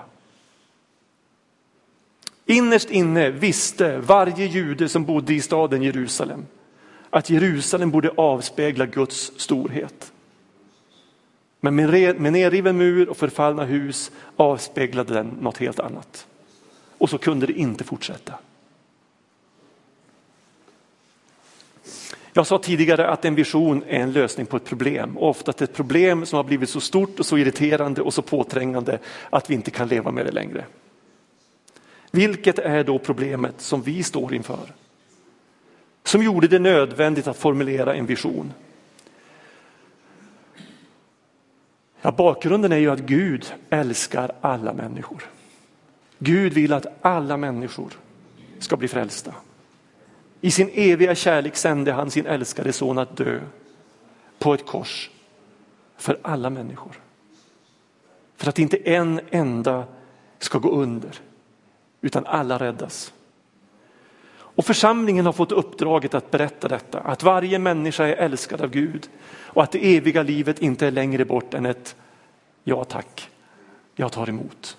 Innerst 2.49 2.89
inne 2.89 3.29
visste 3.29 3.97
varje 3.97 4.45
jude 4.45 4.89
som 4.89 5.05
bodde 5.05 5.33
i 5.33 5.41
staden 5.41 5.83
Jerusalem 5.83 6.45
att 7.09 7.29
Jerusalem 7.29 7.91
borde 7.91 8.09
avspegla 8.09 8.85
Guds 8.85 9.31
storhet. 9.37 10.11
Men 11.59 11.75
med 11.75 12.33
nedriven 12.33 12.77
mur 12.77 13.09
och 13.09 13.17
förfallna 13.17 13.63
hus 13.63 14.11
avspeglade 14.35 15.13
den 15.13 15.27
något 15.27 15.57
helt 15.57 15.79
annat. 15.79 16.27
Och 16.97 17.09
så 17.09 17.17
kunde 17.17 17.45
det 17.45 17.53
inte 17.53 17.83
fortsätta. 17.83 18.33
Jag 22.33 22.47
sa 22.47 22.57
tidigare 22.57 23.09
att 23.09 23.25
en 23.25 23.35
vision 23.35 23.83
är 23.87 23.99
en 23.99 24.11
lösning 24.11 24.45
på 24.45 24.57
ett 24.57 24.65
problem 24.65 25.17
och 25.17 25.29
ofta 25.29 25.63
ett 25.63 25.73
problem 25.73 26.25
som 26.25 26.37
har 26.37 26.43
blivit 26.43 26.69
så 26.69 26.79
stort 26.79 27.19
och 27.19 27.25
så 27.25 27.37
irriterande 27.37 28.01
och 28.01 28.13
så 28.13 28.21
påträngande 28.21 28.99
att 29.29 29.49
vi 29.49 29.53
inte 29.53 29.71
kan 29.71 29.87
leva 29.87 30.11
med 30.11 30.25
det 30.25 30.31
längre. 30.31 30.65
Vilket 32.17 32.59
är 32.59 32.83
då 32.83 32.99
problemet 32.99 33.61
som 33.61 33.81
vi 33.81 34.03
står 34.03 34.33
inför? 34.33 34.73
Som 36.03 36.23
gjorde 36.23 36.47
det 36.47 36.59
nödvändigt 36.59 37.27
att 37.27 37.37
formulera 37.37 37.95
en 37.95 38.05
vision. 38.05 38.53
Ja, 42.01 42.11
bakgrunden 42.11 42.71
är 42.71 42.77
ju 42.77 42.91
att 42.91 42.99
Gud 42.99 43.53
älskar 43.69 44.31
alla 44.41 44.73
människor. 44.73 45.29
Gud 46.19 46.53
vill 46.53 46.73
att 46.73 46.85
alla 47.01 47.37
människor 47.37 47.93
ska 48.59 48.77
bli 48.77 48.87
frälsta. 48.87 49.33
I 50.41 50.51
sin 50.51 50.69
eviga 50.73 51.15
kärlek 51.15 51.55
sände 51.55 51.91
han 51.91 52.11
sin 52.11 52.25
älskade 52.25 52.73
son 52.73 52.97
att 52.97 53.17
dö 53.17 53.39
på 54.39 54.53
ett 54.53 54.65
kors 54.65 55.09
för 55.97 56.19
alla 56.21 56.49
människor. 56.49 56.99
För 58.35 58.49
att 58.49 58.59
inte 58.59 58.77
en 58.77 59.19
enda 59.31 59.83
ska 60.39 60.59
gå 60.59 60.71
under 60.71 61.21
utan 62.01 62.25
alla 62.25 62.57
räddas. 62.57 63.13
Och 64.29 64.65
församlingen 64.65 65.25
har 65.25 65.33
fått 65.33 65.51
uppdraget 65.51 66.13
att 66.13 66.31
berätta 66.31 66.67
detta, 66.67 66.99
att 66.99 67.23
varje 67.23 67.59
människa 67.59 68.05
är 68.05 68.15
älskad 68.15 68.61
av 68.61 68.69
Gud 68.69 69.09
och 69.37 69.63
att 69.63 69.71
det 69.71 69.97
eviga 69.97 70.23
livet 70.23 70.59
inte 70.59 70.87
är 70.87 70.91
längre 70.91 71.25
bort 71.25 71.53
än 71.53 71.65
ett 71.65 71.95
ja 72.63 72.83
tack, 72.83 73.29
jag 73.95 74.11
tar 74.11 74.29
emot. 74.29 74.77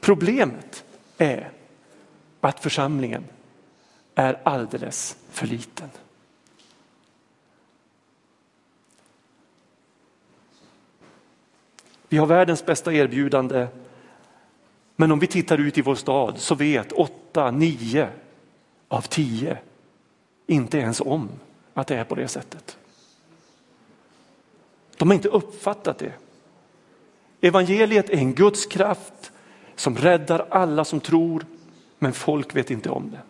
Problemet 0.00 0.84
är 1.18 1.50
att 2.40 2.60
församlingen 2.60 3.24
är 4.14 4.40
alldeles 4.42 5.16
för 5.30 5.46
liten. 5.46 5.88
Vi 12.08 12.16
har 12.16 12.26
världens 12.26 12.66
bästa 12.66 12.92
erbjudande 12.92 13.66
men 15.00 15.12
om 15.12 15.18
vi 15.18 15.26
tittar 15.26 15.58
ut 15.58 15.78
i 15.78 15.82
vår 15.82 15.94
stad 15.94 16.38
så 16.38 16.54
vet 16.54 16.92
åtta, 16.92 17.50
nio 17.50 18.08
av 18.88 19.00
tio 19.02 19.58
inte 20.46 20.78
ens 20.78 21.00
om 21.00 21.28
att 21.74 21.86
det 21.86 21.96
är 21.96 22.04
på 22.04 22.14
det 22.14 22.28
sättet. 22.28 22.78
De 24.96 25.08
har 25.08 25.14
inte 25.14 25.28
uppfattat 25.28 25.98
det. 25.98 26.12
Evangeliet 27.40 28.10
är 28.10 28.16
en 28.16 28.34
Guds 28.34 28.66
kraft 28.66 29.32
som 29.76 29.96
räddar 29.96 30.46
alla 30.50 30.84
som 30.84 31.00
tror, 31.00 31.46
men 31.98 32.12
folk 32.12 32.56
vet 32.56 32.70
inte 32.70 32.90
om 32.90 33.10
det. 33.10 33.20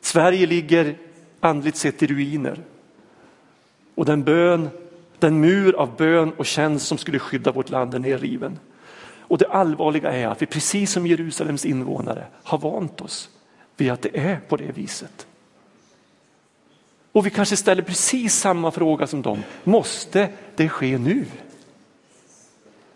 Sverige 0.00 0.46
ligger 0.46 0.98
andligt 1.40 1.76
sett 1.76 2.02
i 2.02 2.06
ruiner. 2.06 2.62
Och 3.94 4.04
den 4.04 4.24
bön, 4.24 4.68
den 5.18 5.40
mur 5.40 5.76
av 5.76 5.96
bön 5.96 6.32
och 6.32 6.46
tjänst 6.46 6.86
som 6.86 6.98
skulle 6.98 7.18
skydda 7.18 7.52
vårt 7.52 7.70
land 7.70 7.94
är 7.94 7.98
nerriven. 7.98 8.58
Och 9.28 9.38
det 9.38 9.48
allvarliga 9.48 10.12
är 10.12 10.26
att 10.26 10.42
vi 10.42 10.46
precis 10.46 10.92
som 10.92 11.06
Jerusalems 11.06 11.64
invånare 11.64 12.26
har 12.42 12.58
vant 12.58 13.00
oss 13.00 13.30
vid 13.76 13.90
att 13.90 14.02
det 14.02 14.18
är 14.18 14.40
på 14.48 14.56
det 14.56 14.72
viset. 14.72 15.26
Och 17.12 17.26
vi 17.26 17.30
kanske 17.30 17.56
ställer 17.56 17.82
precis 17.82 18.34
samma 18.34 18.70
fråga 18.70 19.06
som 19.06 19.22
dem. 19.22 19.42
Måste 19.64 20.28
det 20.56 20.68
ske 20.68 20.98
nu? 20.98 21.26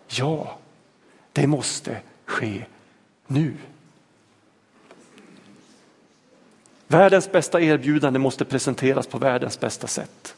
Ja, 0.08 0.58
det 1.32 1.46
måste 1.46 2.00
ske 2.24 2.64
nu. 3.26 3.54
Världens 6.86 7.32
bästa 7.32 7.60
erbjudande 7.60 8.18
måste 8.18 8.44
presenteras 8.44 9.06
på 9.06 9.18
världens 9.18 9.60
bästa 9.60 9.86
sätt. 9.86 10.34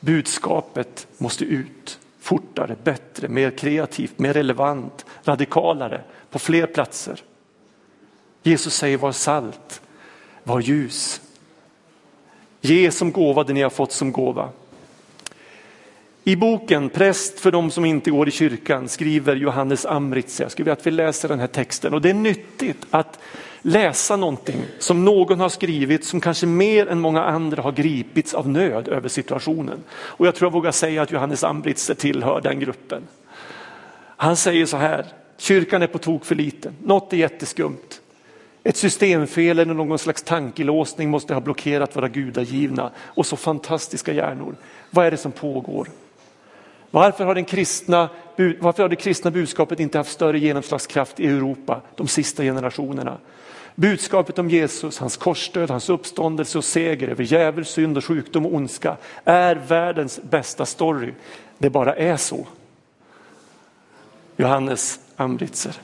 Budskapet 0.00 1.06
måste 1.18 1.44
ut 1.44 1.98
fortare, 2.26 2.76
bättre, 2.84 3.28
mer 3.28 3.50
kreativt, 3.50 4.18
mer 4.18 4.32
relevant, 4.32 5.06
radikalare 5.24 6.00
på 6.30 6.38
fler 6.38 6.66
platser. 6.66 7.22
Jesus 8.42 8.74
säger 8.74 8.98
var 8.98 9.12
salt, 9.12 9.80
var 10.42 10.60
ljus. 10.60 11.20
Ge 12.60 12.90
som 12.90 13.12
gåva 13.12 13.44
det 13.44 13.52
ni 13.52 13.62
har 13.62 13.70
fått 13.70 13.92
som 13.92 14.12
gåva. 14.12 14.48
I 16.24 16.36
boken 16.36 16.88
Präst 16.88 17.40
för 17.40 17.50
de 17.50 17.70
som 17.70 17.84
inte 17.84 18.10
går 18.10 18.28
i 18.28 18.30
kyrkan 18.30 18.88
skriver 18.88 19.36
Johannes 19.36 19.86
Amritz, 19.86 20.40
jag 20.40 20.50
skulle 20.50 20.64
vilja 20.64 20.72
att 20.72 20.86
vi 20.86 20.90
läser 20.90 21.28
den 21.28 21.40
här 21.40 21.46
texten 21.46 21.94
och 21.94 22.00
det 22.00 22.10
är 22.10 22.14
nyttigt 22.14 22.86
att 22.90 23.18
läsa 23.66 24.16
någonting 24.16 24.64
som 24.78 25.04
någon 25.04 25.40
har 25.40 25.48
skrivit 25.48 26.04
som 26.04 26.20
kanske 26.20 26.46
mer 26.46 26.86
än 26.86 27.00
många 27.00 27.22
andra 27.22 27.62
har 27.62 27.72
gripits 27.72 28.34
av 28.34 28.48
nöd 28.48 28.88
över 28.88 29.08
situationen. 29.08 29.78
Och 29.92 30.26
jag 30.26 30.34
tror 30.34 30.46
jag 30.46 30.52
vågar 30.52 30.70
säga 30.70 31.02
att 31.02 31.12
Johannes 31.12 31.44
Ambritzer 31.44 31.94
tillhör 31.94 32.40
den 32.40 32.60
gruppen. 32.60 33.02
Han 34.16 34.36
säger 34.36 34.66
så 34.66 34.76
här, 34.76 35.06
kyrkan 35.38 35.82
är 35.82 35.86
på 35.86 35.98
tok 35.98 36.24
för 36.24 36.34
liten, 36.34 36.76
något 36.82 37.12
är 37.12 37.16
jätteskumt. 37.16 38.00
Ett 38.64 38.76
systemfel 38.76 39.58
eller 39.58 39.74
någon 39.74 39.98
slags 39.98 40.22
tankelåsning 40.22 41.10
måste 41.10 41.34
ha 41.34 41.40
blockerat 41.40 41.96
våra 41.96 42.08
gudagivna 42.08 42.90
och 42.98 43.26
så 43.26 43.36
fantastiska 43.36 44.12
hjärnor. 44.12 44.54
Vad 44.90 45.06
är 45.06 45.10
det 45.10 45.16
som 45.16 45.32
pågår? 45.32 45.88
Varför 46.90 47.24
har, 47.24 47.34
den 47.34 47.44
kristna, 47.44 48.08
varför 48.60 48.82
har 48.82 48.88
det 48.88 48.96
kristna 48.96 49.30
budskapet 49.30 49.80
inte 49.80 49.98
haft 49.98 50.12
större 50.12 50.38
genomslagskraft 50.38 51.20
i 51.20 51.26
Europa 51.26 51.80
de 51.96 52.08
sista 52.08 52.42
generationerna? 52.42 53.18
Budskapet 53.78 54.38
om 54.38 54.50
Jesus, 54.50 54.98
hans 54.98 55.16
korsdöd, 55.16 55.70
hans 55.70 55.88
uppståndelse 55.88 56.58
och 56.58 56.64
seger 56.64 57.08
över 57.08 57.24
djävul, 57.24 57.64
synd 57.64 57.96
och 57.96 58.04
sjukdom 58.04 58.46
och 58.46 58.54
ondska 58.54 58.96
är 59.24 59.54
världens 59.54 60.20
bästa 60.22 60.66
story. 60.66 61.12
Det 61.58 61.70
bara 61.70 61.94
är 61.94 62.16
så. 62.16 62.46
Johannes 64.36 65.00
Amritzer. 65.16 65.76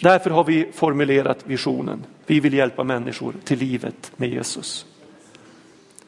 Därför 0.00 0.30
har 0.30 0.44
vi 0.44 0.72
formulerat 0.72 1.38
visionen. 1.44 2.04
Vi 2.26 2.40
vill 2.40 2.54
hjälpa 2.54 2.84
människor 2.84 3.34
till 3.44 3.58
livet 3.58 4.12
med 4.16 4.28
Jesus. 4.28 4.86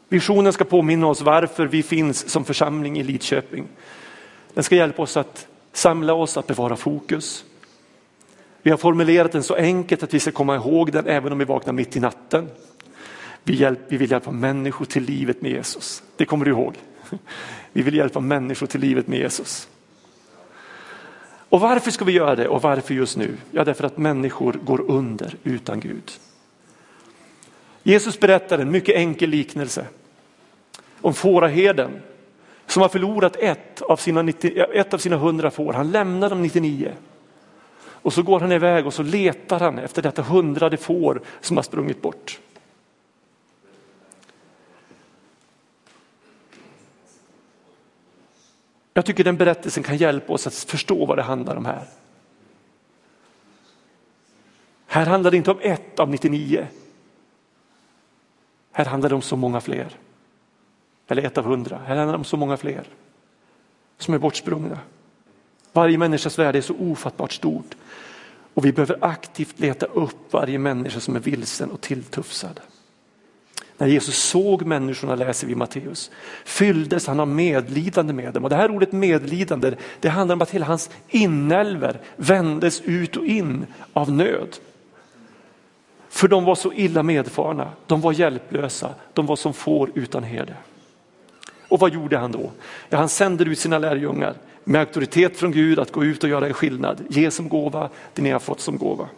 Visionen 0.09 0.53
ska 0.53 0.65
påminna 0.65 1.07
oss 1.07 1.21
varför 1.21 1.67
vi 1.67 1.83
finns 1.83 2.29
som 2.29 2.45
församling 2.45 2.99
i 2.99 3.03
Lidköping. 3.03 3.69
Den 4.55 4.65
ska 4.65 4.77
hjälpa 4.77 5.03
oss 5.03 5.17
att 5.17 5.47
samla 5.73 6.15
oss, 6.15 6.37
att 6.37 6.47
bevara 6.47 6.77
fokus. 6.77 7.45
Vi 8.63 8.71
har 8.71 8.79
formulerat 8.79 9.33
den 9.33 9.43
så 9.43 9.55
enkelt 9.55 10.03
att 10.03 10.15
vi 10.15 10.21
ska 10.21 10.31
komma 10.31 10.57
ihåg 10.57 10.93
den 10.93 11.07
även 11.07 11.33
om 11.33 11.39
vi 11.39 11.45
vaknar 11.45 11.73
mitt 11.73 11.97
i 11.97 12.01
natten. 12.01 12.49
Vi, 13.45 13.55
hjälp, 13.55 13.79
vi 13.89 13.97
vill 13.97 14.11
hjälpa 14.11 14.31
människor 14.31 14.85
till 14.85 15.03
livet 15.03 15.43
med 15.43 15.51
Jesus. 15.51 16.03
Det 16.17 16.25
kommer 16.25 16.45
du 16.45 16.51
ihåg. 16.51 16.75
Vi 17.73 17.83
vill 17.83 17.95
hjälpa 17.95 18.21
människor 18.21 18.67
till 18.67 18.81
livet 18.81 19.07
med 19.07 19.19
Jesus. 19.19 19.69
Och 21.49 21.61
varför 21.61 21.91
ska 21.91 22.05
vi 22.05 22.13
göra 22.13 22.37
det 22.37 22.49
och 22.49 22.63
varför 22.63 22.95
just 22.95 23.17
nu? 23.17 23.37
Ja, 23.51 23.65
därför 23.65 23.85
att 23.85 23.99
människor 23.99 24.53
går 24.53 24.81
under 24.91 25.35
utan 25.45 25.81
Gud. 25.81 26.13
Jesus 27.83 28.21
berättar 28.21 28.59
en 28.59 28.71
mycket 28.71 28.97
enkel 28.97 29.31
liknelse 29.31 29.87
om 31.01 31.15
fåraherden 31.15 31.91
som 32.67 32.83
har 32.83 32.89
förlorat 32.89 33.37
ett 33.37 33.83
av 33.83 33.97
sina, 33.97 34.23
90, 34.23 34.65
ett 34.73 34.95
av 34.95 34.99
sina 34.99 35.17
100 35.17 35.51
får. 35.51 35.73
Han 35.73 35.91
lämnar 35.91 36.31
de 36.31 36.43
99 36.43 36.93
och 38.03 38.13
så 38.13 38.23
går 38.23 38.41
han 38.41 38.53
iväg 38.53 38.87
och 38.87 38.95
så 38.95 39.03
letar 39.03 39.61
han 39.61 39.79
efter 39.79 40.03
detta 40.03 40.23
hundrade 40.23 40.77
får 40.77 41.23
som 41.41 41.57
har 41.57 41.63
sprungit 41.63 42.03
bort. 42.03 42.41
Jag 48.95 49.07
tycker 49.07 49.25
den 49.25 49.37
berättelsen 49.37 49.83
kan 49.83 49.97
hjälpa 49.97 50.33
oss 50.33 50.47
att 50.47 50.55
förstå 50.55 51.07
vad 51.07 51.19
det 51.19 51.23
handlar 51.23 51.57
om 51.57 51.65
här. 51.65 51.87
Här 54.87 55.07
handlar 55.07 55.31
det 55.31 55.37
inte 55.37 55.51
om 55.51 55.59
ett 55.63 56.01
av 56.01 56.11
99. 56.11 56.67
Här 58.73 58.85
handlar 58.85 59.09
det 59.09 59.15
om 59.15 59.23
så 59.23 59.37
många 59.37 59.61
fler. 59.61 59.97
Eller 61.09 61.23
ett 61.23 61.39
av 61.39 61.45
hundra. 61.45 61.79
Här 61.79 61.97
handlar 61.97 62.13
det 62.13 62.19
om 62.19 62.25
så 62.25 62.37
många 62.37 62.57
fler 62.57 62.85
som 63.99 64.15
är 64.15 64.19
bortsprungna. 64.19 64.79
Varje 65.73 65.99
människas 65.99 66.39
värde 66.39 66.59
är 66.59 66.63
så 66.63 66.75
ofattbart 66.79 67.33
stort 67.33 67.75
och 68.55 68.65
vi 68.65 68.73
behöver 68.73 68.99
aktivt 69.01 69.61
leta 69.61 69.87
upp 69.87 70.17
varje 70.33 70.59
människa 70.59 71.01
som 71.01 71.17
är 71.17 71.21
vilsen 71.21 71.71
och 71.71 71.81
tilltufsad. 71.81 72.61
När 73.79 73.87
Jesus 73.87 74.17
såg 74.17 74.63
människorna, 74.63 75.15
läser 75.15 75.47
vi 75.47 75.55
Matteus, 75.55 76.11
fylldes 76.45 77.07
han 77.07 77.21
av 77.21 77.29
medlidande 77.29 78.13
med 78.13 78.35
dem. 78.35 78.45
Och 78.45 78.51
det 78.51 78.57
här 78.57 78.71
ordet 78.71 78.93
medlidande, 78.93 79.75
det 80.01 80.09
handlar 80.09 80.35
om 80.35 80.43
att 80.43 80.51
hela 80.51 80.67
hans 80.67 80.91
inälver 81.09 82.01
vändes 82.17 82.81
ut 82.81 83.17
och 83.17 83.27
in 83.27 83.67
av 83.93 84.13
nöd. 84.13 84.57
För 86.09 86.29
de 86.29 86.45
var 86.45 86.55
så 86.55 86.73
illa 86.73 87.03
medfarna, 87.03 87.71
de 87.87 88.01
var 88.01 88.13
hjälplösa, 88.13 88.95
de 89.13 89.27
var 89.27 89.37
som 89.37 89.55
får 89.55 89.91
utan 89.95 90.23
herde. 90.23 90.55
Och 91.69 91.81
vad 91.81 91.93
gjorde 91.93 92.19
han 92.19 92.33
då? 92.33 92.51
Ja, 92.89 92.99
han 92.99 93.09
sände 93.09 93.45
ut 93.45 93.59
sina 93.59 93.79
lärjungar 93.79 94.35
med 94.65 94.81
auktoritet 94.81 95.37
från 95.37 95.53
Gud 95.53 95.79
att 95.79 95.93
gå 95.93 96.05
ut 96.05 96.25
och 96.25 96.31
göra 96.31 96.47
en 96.47 96.55
skillnad. 96.55 97.05
Ge 97.09 97.31
som 97.31 97.49
gåva 97.49 97.89
det 98.15 98.23
ni 98.23 98.31
har 98.31 98.39
fått 98.39 98.61
som 98.61 98.79
gåva. 98.79 99.09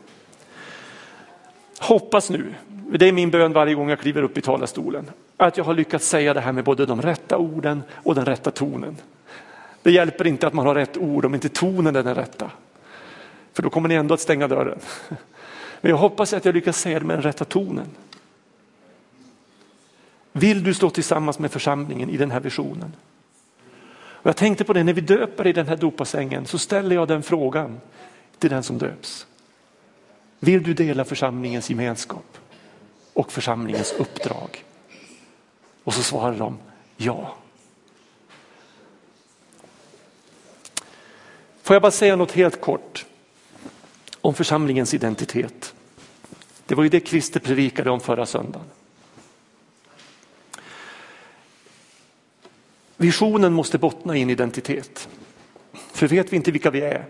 Hoppas 1.78 2.30
nu, 2.30 2.54
det 2.68 3.09
är 3.09 3.12
min 3.12 3.30
bön 3.30 3.52
varje 3.52 3.74
gång 3.74 3.90
jag 3.90 4.00
kliver 4.00 4.22
upp 4.22 4.38
i 4.38 4.40
talarstolen, 4.40 5.11
att 5.37 5.57
jag 5.57 5.64
har 5.64 5.74
lyckats 5.74 6.09
säga 6.09 6.35
det 6.35 6.40
här 6.40 6.52
med 6.52 6.64
både 6.64 6.87
de 6.87 7.02
rätta 7.02 7.38
orden 7.38 7.83
och 7.92 8.14
den 8.14 8.24
rätta 8.24 8.50
tonen. 8.50 8.96
Det 9.83 9.92
hjälper 9.92 10.26
inte 10.26 10.46
att 10.46 10.54
man 10.54 10.66
har 10.66 10.74
rätt 10.74 10.96
ord 10.96 11.24
om 11.24 11.35
inte 11.35 11.48
tonen 11.48 11.96
är 11.96 12.02
den 12.02 12.14
rätta. 12.14 12.50
För 13.52 13.62
då 13.62 13.70
kommer 13.70 13.88
ni 13.88 13.94
ändå 13.94 14.14
att 14.14 14.20
stänga 14.20 14.48
dörren. 14.48 14.78
Men 15.80 15.90
jag 15.90 15.96
hoppas 15.96 16.33
att 16.33 16.44
jag 16.44 16.54
lyckas 16.54 16.80
säga 16.80 16.98
det 16.98 17.07
med 17.07 17.16
den 17.16 17.22
rätta 17.22 17.44
tonen. 17.44 17.87
Vill 20.33 20.62
du 20.62 20.74
stå 20.74 20.90
tillsammans 20.90 21.38
med 21.38 21.52
församlingen 21.52 22.11
i 22.11 22.16
den 22.16 22.30
här 22.30 22.40
visionen? 22.40 22.92
Och 24.24 24.28
jag 24.28 24.37
tänkte 24.37 24.64
på 24.64 24.72
det 24.72 24.84
när 24.84 24.92
vi 24.92 25.00
döper 25.00 25.46
i 25.46 25.52
den 25.52 25.68
här 25.68 25.76
dopasängen 25.76 26.46
så 26.46 26.58
ställer 26.58 26.94
jag 26.94 27.08
den 27.08 27.22
frågan 27.22 27.80
till 28.38 28.50
den 28.50 28.62
som 28.62 28.78
döps. 28.78 29.26
Vill 30.38 30.62
du 30.62 30.74
dela 30.74 31.04
församlingens 31.04 31.70
gemenskap 31.70 32.38
och 33.12 33.32
församlingens 33.32 33.92
uppdrag? 33.92 34.64
Och 35.84 35.94
så 35.94 36.02
svarar 36.02 36.38
de 36.38 36.58
ja. 36.96 37.37
Får 41.62 41.74
jag 41.74 41.82
bara 41.82 41.92
säga 41.92 42.16
något 42.16 42.32
helt 42.32 42.60
kort 42.60 43.06
om 44.20 44.34
församlingens 44.34 44.94
identitet. 44.94 45.74
Det 46.66 46.74
var 46.74 46.82
ju 46.82 46.88
det 46.88 47.08
Christer 47.08 47.40
predikade 47.40 47.90
om 47.90 48.00
förra 48.00 48.26
söndagen. 48.26 48.66
Visionen 52.96 53.52
måste 53.52 53.78
bottna 53.78 54.16
i 54.16 54.22
en 54.22 54.30
identitet. 54.30 55.09
För 55.92 56.09
vet 56.09 56.33
vi 56.33 56.37
inte 56.37 56.50
vilka 56.50 56.70
vi 56.70 56.80
är 56.80 57.04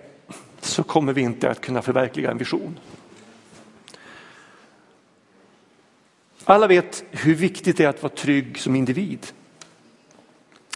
så 0.60 0.82
kommer 0.82 1.12
vi 1.12 1.20
inte 1.20 1.50
att 1.50 1.60
kunna 1.60 1.82
förverkliga 1.82 2.30
en 2.30 2.38
vision. 2.38 2.78
Alla 6.44 6.66
vet 6.66 7.04
hur 7.10 7.34
viktigt 7.34 7.76
det 7.76 7.84
är 7.84 7.88
att 7.88 8.02
vara 8.02 8.12
trygg 8.12 8.58
som 8.58 8.76
individ. 8.76 9.26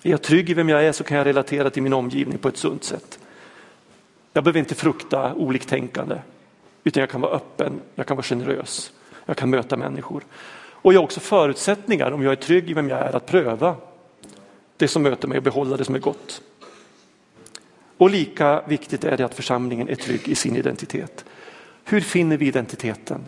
Är 0.02 0.10
jag 0.10 0.22
trygg 0.22 0.50
i 0.50 0.54
vem 0.54 0.68
jag 0.68 0.84
är 0.84 0.92
så 0.92 1.04
kan 1.04 1.16
jag 1.16 1.26
relatera 1.26 1.70
till 1.70 1.82
min 1.82 1.92
omgivning 1.92 2.38
på 2.38 2.48
ett 2.48 2.56
sunt 2.56 2.84
sätt. 2.84 3.18
Jag 4.32 4.44
behöver 4.44 4.60
inte 4.60 4.74
frukta 4.74 5.34
oliktänkande 5.34 6.18
utan 6.84 7.00
jag 7.00 7.10
kan 7.10 7.20
vara 7.20 7.32
öppen, 7.32 7.80
jag 7.94 8.06
kan 8.06 8.16
vara 8.16 8.24
generös, 8.24 8.92
jag 9.26 9.36
kan 9.36 9.50
möta 9.50 9.76
människor. 9.76 10.22
Och 10.70 10.92
jag 10.92 11.00
har 11.00 11.04
också 11.04 11.20
förutsättningar 11.20 12.12
om 12.12 12.22
jag 12.22 12.32
är 12.32 12.36
trygg 12.36 12.70
i 12.70 12.74
vem 12.74 12.88
jag 12.88 12.98
är 12.98 13.16
att 13.16 13.26
pröva 13.26 13.76
det 14.78 14.88
som 14.88 15.02
möter 15.02 15.28
mig 15.28 15.38
och 15.38 15.44
behålla 15.44 15.76
det 15.76 15.84
som 15.84 15.94
är 15.94 15.98
gott. 15.98 16.42
Och 17.96 18.10
lika 18.10 18.62
viktigt 18.66 19.04
är 19.04 19.16
det 19.16 19.24
att 19.24 19.34
församlingen 19.34 19.88
är 19.88 19.94
trygg 19.94 20.28
i 20.28 20.34
sin 20.34 20.56
identitet. 20.56 21.24
Hur 21.84 22.00
finner 22.00 22.36
vi 22.36 22.46
identiteten? 22.46 23.24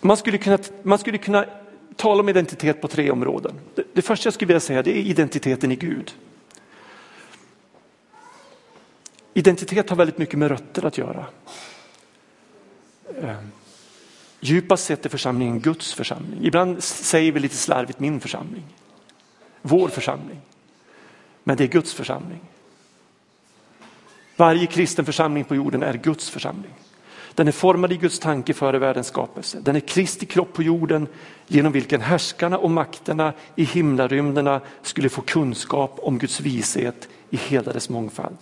Man 0.00 0.16
skulle 0.16 0.38
kunna, 0.38 0.58
man 0.82 0.98
skulle 0.98 1.18
kunna 1.18 1.44
tala 1.96 2.20
om 2.20 2.28
identitet 2.28 2.80
på 2.80 2.88
tre 2.88 3.10
områden. 3.10 3.54
Det, 3.74 3.84
det 3.92 4.02
första 4.02 4.26
jag 4.26 4.34
skulle 4.34 4.46
vilja 4.46 4.60
säga 4.60 4.82
det 4.82 4.98
är 4.98 5.02
identiteten 5.02 5.72
i 5.72 5.76
Gud. 5.76 6.14
Identitet 9.34 9.90
har 9.90 9.96
väldigt 9.96 10.18
mycket 10.18 10.38
med 10.38 10.48
rötter 10.48 10.84
att 10.84 10.98
göra. 10.98 11.26
Eh, 13.20 13.36
djupast 14.40 14.84
sett 14.84 15.04
är 15.04 15.10
församlingen 15.10 15.60
Guds 15.60 15.94
församling. 15.94 16.40
Ibland 16.42 16.82
säger 16.82 17.32
vi 17.32 17.40
lite 17.40 17.56
slarvigt 17.56 18.00
min 18.00 18.20
församling 18.20 18.64
vår 19.62 19.88
församling. 19.88 20.40
Men 21.44 21.56
det 21.56 21.64
är 21.64 21.68
Guds 21.68 21.94
församling. 21.94 22.40
Varje 24.36 24.66
kristen 24.66 25.04
församling 25.04 25.44
på 25.44 25.54
jorden 25.54 25.82
är 25.82 25.94
Guds 25.94 26.30
församling. 26.30 26.72
Den 27.34 27.48
är 27.48 27.52
formad 27.52 27.92
i 27.92 27.96
Guds 27.96 28.18
tanke 28.18 28.54
före 28.54 28.78
världens 28.78 29.06
skapelse. 29.06 29.60
Den 29.60 29.76
är 29.76 29.80
Kristi 29.80 30.26
kropp 30.26 30.52
på 30.52 30.62
jorden 30.62 31.06
genom 31.46 31.72
vilken 31.72 32.00
härskarna 32.00 32.58
och 32.58 32.70
makterna 32.70 33.32
i 33.56 33.64
himlarymderna 33.64 34.60
skulle 34.82 35.08
få 35.08 35.20
kunskap 35.22 35.98
om 36.02 36.18
Guds 36.18 36.40
vishet 36.40 37.08
i 37.30 37.36
hela 37.36 37.72
dess 37.72 37.88
mångfald. 37.88 38.36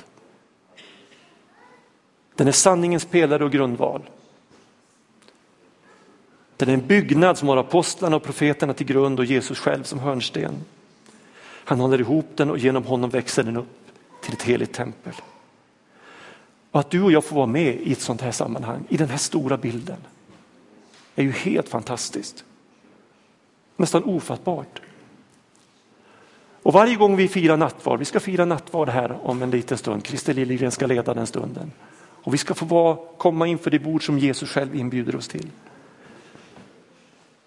Den 2.34 2.48
är 2.48 2.52
sanningens 2.52 3.04
pelare 3.04 3.44
och 3.44 3.52
grundval. 3.52 4.02
Den 6.56 6.68
är 6.68 6.74
en 6.74 6.86
byggnad 6.86 7.38
som 7.38 7.48
har 7.48 7.56
apostlarna 7.56 8.16
och 8.16 8.22
profeterna 8.22 8.72
till 8.72 8.86
grund 8.86 9.18
och 9.18 9.24
Jesus 9.24 9.58
själv 9.58 9.82
som 9.82 9.98
hörnsten. 9.98 10.54
Han 11.64 11.80
håller 11.80 12.00
ihop 12.00 12.26
den 12.34 12.50
och 12.50 12.58
genom 12.58 12.84
honom 12.84 13.10
växer 13.10 13.42
den 13.42 13.56
upp 13.56 13.80
till 14.20 14.32
ett 14.32 14.42
heligt 14.42 14.72
tempel. 14.72 15.14
Och 16.70 16.80
att 16.80 16.90
du 16.90 17.02
och 17.02 17.12
jag 17.12 17.24
får 17.24 17.36
vara 17.36 17.46
med 17.46 17.74
i 17.80 17.92
ett 17.92 18.00
sånt 18.00 18.20
här 18.20 18.30
sammanhang, 18.30 18.84
i 18.88 18.96
den 18.96 19.08
här 19.08 19.18
stora 19.18 19.56
bilden, 19.56 19.96
är 21.14 21.22
ju 21.22 21.30
helt 21.30 21.68
fantastiskt. 21.68 22.44
Nästan 23.76 24.04
ofattbart. 24.04 24.80
Och 26.62 26.72
varje 26.72 26.96
gång 26.96 27.16
vi 27.16 27.28
firar 27.28 27.56
nattvard, 27.56 27.98
vi 27.98 28.04
ska 28.04 28.20
fira 28.20 28.44
nattvard 28.44 28.88
här 28.88 29.18
om 29.22 29.42
en 29.42 29.50
liten 29.50 29.78
stund, 29.78 30.06
Christer 30.06 30.34
Liljegren 30.34 30.70
ska 30.70 30.86
leda 30.86 31.14
den 31.14 31.26
stunden. 31.26 31.72
Och 32.22 32.34
vi 32.34 32.38
ska 32.38 32.54
få 32.54 32.64
vara, 32.64 32.98
komma 33.16 33.46
inför 33.46 33.70
det 33.70 33.78
bord 33.78 34.06
som 34.06 34.18
Jesus 34.18 34.50
själv 34.50 34.74
inbjuder 34.74 35.16
oss 35.16 35.28
till. 35.28 35.50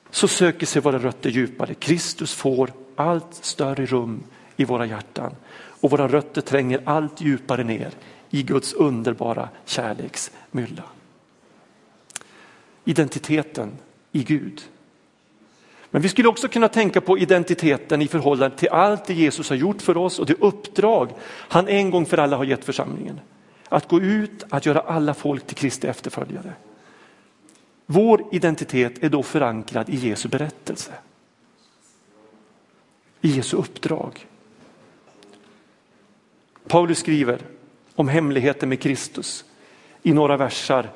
Så 0.09 0.27
söker 0.27 0.65
sig 0.65 0.81
våra 0.81 0.99
rötter 0.99 1.29
djupare. 1.29 1.73
Kristus 1.73 2.33
får 2.33 2.71
allt 2.95 3.33
större 3.33 3.85
rum 3.85 4.23
i 4.55 4.65
våra 4.65 4.85
hjärtan 4.85 5.35
och 5.81 5.91
våra 5.91 6.07
rötter 6.07 6.41
tränger 6.41 6.81
allt 6.85 7.21
djupare 7.21 7.63
ner 7.63 7.91
i 8.29 8.43
Guds 8.43 8.73
underbara 8.73 9.49
kärleksmylla. 9.65 10.83
Identiteten 12.85 13.71
i 14.11 14.23
Gud. 14.23 14.61
Men 15.91 16.01
vi 16.01 16.09
skulle 16.09 16.27
också 16.27 16.47
kunna 16.47 16.67
tänka 16.67 17.01
på 17.01 17.17
identiteten 17.17 18.01
i 18.01 18.07
förhållande 18.07 18.57
till 18.57 18.69
allt 18.69 19.05
det 19.05 19.13
Jesus 19.13 19.49
har 19.49 19.55
gjort 19.55 19.81
för 19.81 19.97
oss 19.97 20.19
och 20.19 20.25
det 20.25 20.33
uppdrag 20.39 21.09
han 21.23 21.67
en 21.67 21.91
gång 21.91 22.05
för 22.05 22.17
alla 22.17 22.37
har 22.37 22.43
gett 22.43 22.65
församlingen. 22.65 23.19
Att 23.69 23.89
gå 23.89 23.99
ut, 24.01 24.43
att 24.49 24.65
göra 24.65 24.79
alla 24.79 25.13
folk 25.13 25.47
till 25.47 25.55
Kristi 25.55 25.87
efterföljare. 25.87 26.53
Vår 27.85 28.23
identitet 28.31 29.03
är 29.03 29.09
då 29.09 29.23
förankrad 29.23 29.89
i 29.89 29.95
Jesu 29.95 30.29
berättelse. 30.29 30.91
I 33.25 33.29
Jesu 33.29 33.57
uppdrag. 33.57 34.27
Paulus 36.67 36.99
skriver 36.99 37.41
om 37.95 38.07
hemligheten 38.07 38.69
med 38.69 38.81
Kristus 38.81 39.45
i 40.01 40.13
några 40.13 40.37
versar 40.37 40.91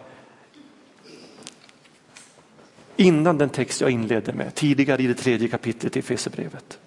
innan 2.95 3.37
den 3.37 3.49
text 3.49 3.81
jag 3.81 3.91
inledde 3.91 4.33
med, 4.33 4.55
tidigare 4.55 5.01
i 5.01 5.07
det 5.07 5.13
tredje 5.13 5.47
kapitlet 5.47 5.95
i 5.95 5.99
Efesierbrevet. 5.99 6.79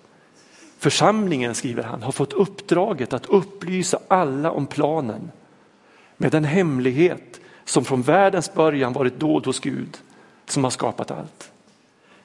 Församlingen, 0.78 1.54
skriver 1.54 1.82
han, 1.82 2.02
har 2.02 2.12
fått 2.12 2.32
uppdraget 2.32 3.12
att 3.12 3.26
upplysa 3.26 4.00
alla 4.08 4.50
om 4.50 4.66
planen 4.66 5.30
med 6.16 6.32
den 6.32 6.44
hemlighet 6.44 7.40
som 7.64 7.84
från 7.84 8.02
världens 8.02 8.54
början 8.54 8.92
varit 8.92 9.20
dold 9.20 9.46
hos 9.46 9.60
Gud 9.60 9.98
som 10.46 10.64
har 10.64 10.70
skapat 10.70 11.10
allt. 11.10 11.52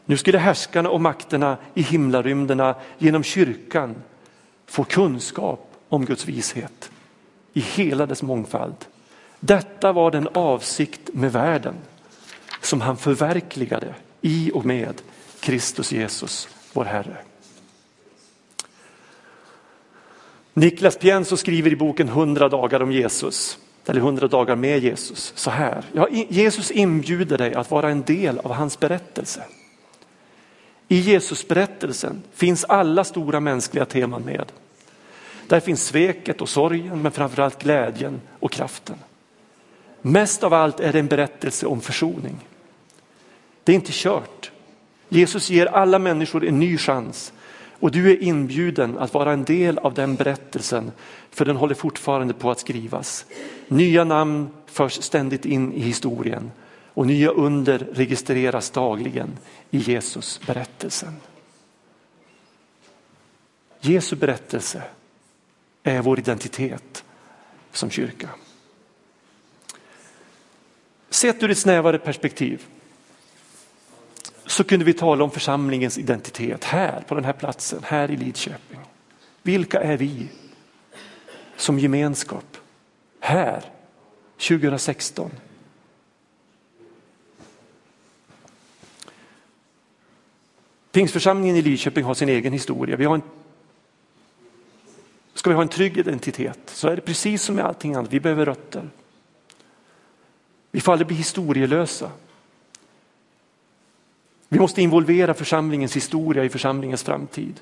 Nu 0.05 0.17
skulle 0.17 0.37
härskarna 0.37 0.89
och 0.89 1.01
makterna 1.01 1.57
i 1.73 1.81
himlarymderna 1.81 2.75
genom 2.97 3.23
kyrkan 3.23 3.95
få 4.65 4.83
kunskap 4.83 5.71
om 5.89 6.05
Guds 6.05 6.25
vishet 6.25 6.91
i 7.53 7.59
hela 7.59 8.05
dess 8.05 8.21
mångfald. 8.21 8.75
Detta 9.39 9.91
var 9.91 10.11
den 10.11 10.27
avsikt 10.33 11.13
med 11.13 11.31
världen 11.31 11.75
som 12.61 12.81
han 12.81 12.97
förverkligade 12.97 13.95
i 14.21 14.51
och 14.53 14.65
med 14.65 15.01
Kristus 15.39 15.91
Jesus, 15.91 16.49
vår 16.73 16.85
Herre. 16.85 17.17
Niklas 20.53 20.97
Pienso 20.97 21.37
skriver 21.37 21.71
i 21.71 21.75
boken 21.75 22.07
100 22.07 22.49
dagar 22.49 22.81
om 22.81 22.91
Jesus, 22.91 23.57
eller 23.85 24.01
100 24.01 24.27
dagar 24.27 24.55
med 24.55 24.83
Jesus, 24.83 25.33
så 25.35 25.49
här. 25.49 25.83
Ja, 25.93 26.07
Jesus 26.09 26.71
inbjuder 26.71 27.37
dig 27.37 27.53
att 27.53 27.71
vara 27.71 27.89
en 27.89 28.03
del 28.03 28.39
av 28.39 28.51
hans 28.51 28.79
berättelse. 28.79 29.43
I 30.87 30.99
Jesusberättelsen 30.99 32.23
finns 32.33 32.63
alla 32.63 33.03
stora 33.03 33.39
mänskliga 33.39 33.85
teman 33.85 34.21
med. 34.21 34.51
Där 35.47 35.59
finns 35.59 35.85
sveket 35.85 36.41
och 36.41 36.49
sorgen 36.49 37.01
men 37.01 37.11
framförallt 37.11 37.63
glädjen 37.63 38.21
och 38.39 38.51
kraften. 38.51 38.95
Mest 40.01 40.43
av 40.43 40.53
allt 40.53 40.79
är 40.79 40.93
det 40.93 40.99
en 40.99 41.07
berättelse 41.07 41.65
om 41.67 41.81
försoning. 41.81 42.35
Det 43.63 43.71
är 43.71 43.75
inte 43.75 43.91
kört. 43.93 44.51
Jesus 45.09 45.49
ger 45.49 45.65
alla 45.65 45.99
människor 45.99 46.45
en 46.45 46.59
ny 46.59 46.77
chans 46.77 47.33
och 47.79 47.91
du 47.91 48.11
är 48.11 48.23
inbjuden 48.23 48.97
att 48.97 49.13
vara 49.13 49.33
en 49.33 49.43
del 49.43 49.77
av 49.77 49.93
den 49.93 50.15
berättelsen 50.15 50.91
för 51.29 51.45
den 51.45 51.55
håller 51.55 51.75
fortfarande 51.75 52.33
på 52.33 52.51
att 52.51 52.59
skrivas. 52.59 53.25
Nya 53.67 54.03
namn 54.03 54.49
förs 54.65 55.03
ständigt 55.03 55.45
in 55.45 55.73
i 55.73 55.79
historien 55.79 56.51
och 56.95 57.07
nya 57.07 57.29
under 57.29 57.79
registreras 57.79 58.69
dagligen 58.69 59.37
i 59.71 59.77
Jesus 59.77 60.41
berättelsen. 60.47 61.13
Jesu 63.81 64.15
berättelse 64.15 64.83
är 65.83 66.01
vår 66.01 66.19
identitet 66.19 67.03
som 67.71 67.89
kyrka. 67.89 68.29
Sett 71.09 71.43
ur 71.43 71.51
ett 71.51 71.57
snävare 71.57 71.99
perspektiv 71.99 72.65
så 74.45 74.63
kunde 74.63 74.85
vi 74.85 74.93
tala 74.93 75.23
om 75.23 75.31
församlingens 75.31 75.97
identitet 75.97 76.63
här 76.63 77.01
på 77.07 77.15
den 77.15 77.25
här 77.25 77.33
platsen, 77.33 77.79
här 77.83 78.11
i 78.11 78.17
Lidköping. 78.17 78.79
Vilka 79.43 79.81
är 79.81 79.97
vi 79.97 80.27
som 81.57 81.79
gemenskap 81.79 82.57
här 83.19 83.63
2016? 84.37 85.31
Pingstförsamlingen 90.95 91.55
i 91.55 91.61
Lidköping 91.61 92.03
har 92.03 92.13
sin 92.13 92.29
egen 92.29 92.53
historia. 92.53 92.95
Vi 92.95 93.05
har 93.05 93.15
en, 93.15 93.21
ska 95.33 95.49
vi 95.49 95.55
ha 95.55 95.61
en 95.61 95.67
trygg 95.67 95.97
identitet 95.97 96.59
så 96.65 96.87
är 96.87 96.95
det 96.95 97.01
precis 97.01 97.41
som 97.41 97.55
med 97.55 97.65
allting 97.65 97.95
annat, 97.95 98.13
vi 98.13 98.19
behöver 98.19 98.45
rötter. 98.45 98.89
Vi 100.71 100.81
får 100.81 100.91
aldrig 100.91 101.07
bli 101.07 101.15
historielösa. 101.15 102.11
Vi 104.47 104.59
måste 104.59 104.81
involvera 104.81 105.33
församlingens 105.33 105.95
historia 105.95 106.43
i 106.43 106.49
församlingens 106.49 107.03
framtid. 107.03 107.59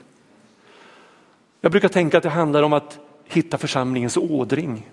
Jag 1.62 1.72
brukar 1.72 1.90
tänka 1.90 2.18
att 2.18 2.24
det 2.24 2.30
handlar 2.30 2.64
om 2.64 2.74
att 2.74 3.00
hitta 3.26 3.58
församlingens 3.58 4.18
ådring. 4.18 4.90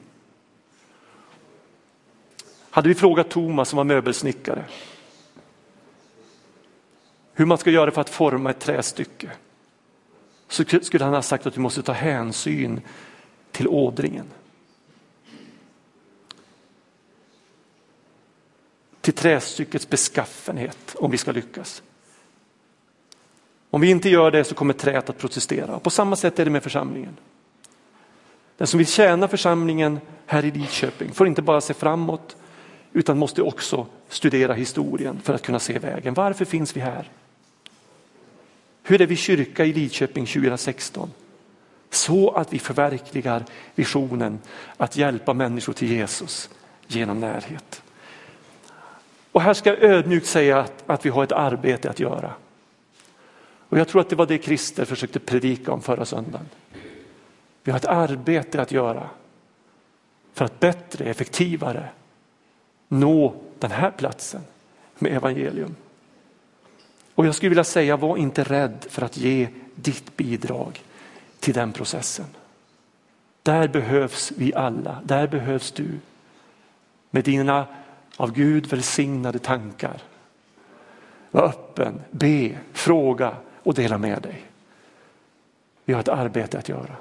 Hade 2.71 2.89
vi 2.89 2.95
frågat 2.95 3.31
Thomas 3.31 3.69
som 3.69 3.77
var 3.77 3.85
möbelsnickare 3.85 4.65
hur 7.41 7.47
man 7.47 7.59
ska 7.59 7.71
göra 7.71 7.91
för 7.91 8.01
att 8.01 8.11
forma 8.11 8.51
ett 8.51 8.61
trästycke 8.61 9.31
så 10.49 10.65
skulle 10.83 11.05
han 11.05 11.15
ha 11.15 11.23
sagt 11.23 11.47
att 11.47 11.55
du 11.55 11.61
måste 11.61 11.83
ta 11.83 11.93
hänsyn 11.93 12.81
till 13.53 13.69
ådringen. 13.69 14.27
Till 19.01 19.15
trästyckets 19.15 19.89
beskaffenhet 19.89 20.97
om 20.99 21.11
vi 21.11 21.19
ska 21.19 21.33
lyckas. 21.33 21.83
Om 23.71 23.81
vi 23.81 23.91
inte 23.91 24.09
gör 24.09 24.31
det 24.31 24.45
så 24.45 24.55
kommer 24.55 24.75
träet 24.75 25.11
att 25.11 25.19
protestera. 25.19 25.79
på 25.79 25.91
samma 25.91 26.17
sätt 26.17 26.39
är 26.39 26.45
det 26.45 26.51
med 26.51 26.63
församlingen. 26.63 27.17
Den 28.57 28.67
som 28.67 28.79
vill 28.79 28.87
tjäna 28.87 29.29
församlingen 29.29 30.01
här 30.27 30.45
i 30.45 30.51
Lidköping 30.51 31.13
får 31.13 31.27
inte 31.27 31.43
bara 31.43 31.61
se 31.61 31.75
framåt 31.75 32.37
utan 32.93 33.19
måste 33.19 33.43
också 33.43 33.87
studera 34.09 34.55
historien 34.55 35.21
för 35.23 35.35
att 35.35 35.43
kunna 35.43 35.59
se 35.59 35.79
vägen. 35.79 36.15
Varför 36.15 36.45
finns 36.45 36.77
vi 36.77 36.81
här? 36.81 37.11
Hur 38.83 39.01
är 39.01 39.07
vi 39.07 39.17
kyrka 39.17 39.65
i 39.65 39.73
Lidköping 39.73 40.27
2016? 40.27 41.11
Så 41.91 42.31
att 42.31 42.53
vi 42.53 42.59
förverkligar 42.59 43.45
visionen 43.75 44.39
att 44.77 44.97
hjälpa 44.97 45.35
människor 45.35 45.73
till 45.73 45.91
Jesus 45.91 46.51
genom 46.87 47.21
närhet. 47.21 47.83
Och 49.33 49.43
här 49.43 49.55
ska 49.55 49.71
jag 49.71 49.83
ödmjukt 49.83 50.27
säga 50.27 50.61
att, 50.61 50.83
att 50.87 51.07
vi 51.07 51.11
har 51.11 51.25
ett 51.25 51.33
arbete 51.33 51.91
att 51.91 52.01
göra. 52.01 52.33
Och 53.69 53.79
jag 53.79 53.89
tror 53.89 54.01
att 54.01 54.09
det 54.09 54.17
var 54.17 54.27
det 54.27 54.45
Christer 54.45 54.85
försökte 54.85 55.19
predika 55.19 55.73
om 55.73 55.83
förra 55.83 56.05
söndagen. 56.05 56.49
Vi 57.63 57.73
har 57.73 57.79
ett 57.79 57.85
arbete 57.85 58.63
att 58.63 58.73
göra 58.73 59.09
för 60.33 60.45
att 60.45 60.61
bättre, 60.61 61.05
effektivare 61.05 61.89
nå 62.89 63.35
den 63.59 63.71
här 63.71 63.91
platsen 63.91 64.41
med 64.99 65.13
evangelium. 65.13 65.75
Och 67.21 67.27
jag 67.27 67.35
skulle 67.35 67.49
vilja 67.49 67.65
säga, 67.65 67.97
var 67.97 68.17
inte 68.17 68.45
rädd 68.45 68.87
för 68.89 69.03
att 69.03 69.17
ge 69.17 69.49
ditt 69.75 70.17
bidrag 70.17 70.83
till 71.41 71.55
den 71.55 71.73
processen. 71.73 72.27
Där 73.43 73.69
behövs 73.69 74.33
vi 74.37 74.55
alla, 74.55 75.01
där 75.05 75.27
behövs 75.27 75.73
du. 75.73 75.89
Med 77.11 77.25
dina 77.25 77.67
av 78.17 78.33
Gud 78.33 78.67
välsignade 78.67 79.39
tankar. 79.39 80.03
Var 81.31 81.43
öppen, 81.43 82.01
be, 82.11 82.59
fråga, 82.73 83.37
och 83.63 83.75
dela 83.75 83.99
med 83.99 84.23
dig. 84.23 84.43
Vi 85.85 85.93
har 85.93 86.01
ett 86.01 86.09
arbete 86.09 86.59
att 86.59 86.69
göra. 86.69 86.97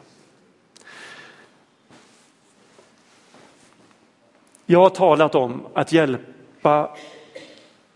Jag 4.65 4.79
har 4.79 4.89
talat 4.89 5.35
om 5.35 5.65
att 5.73 5.91
hjälpa 5.91 6.97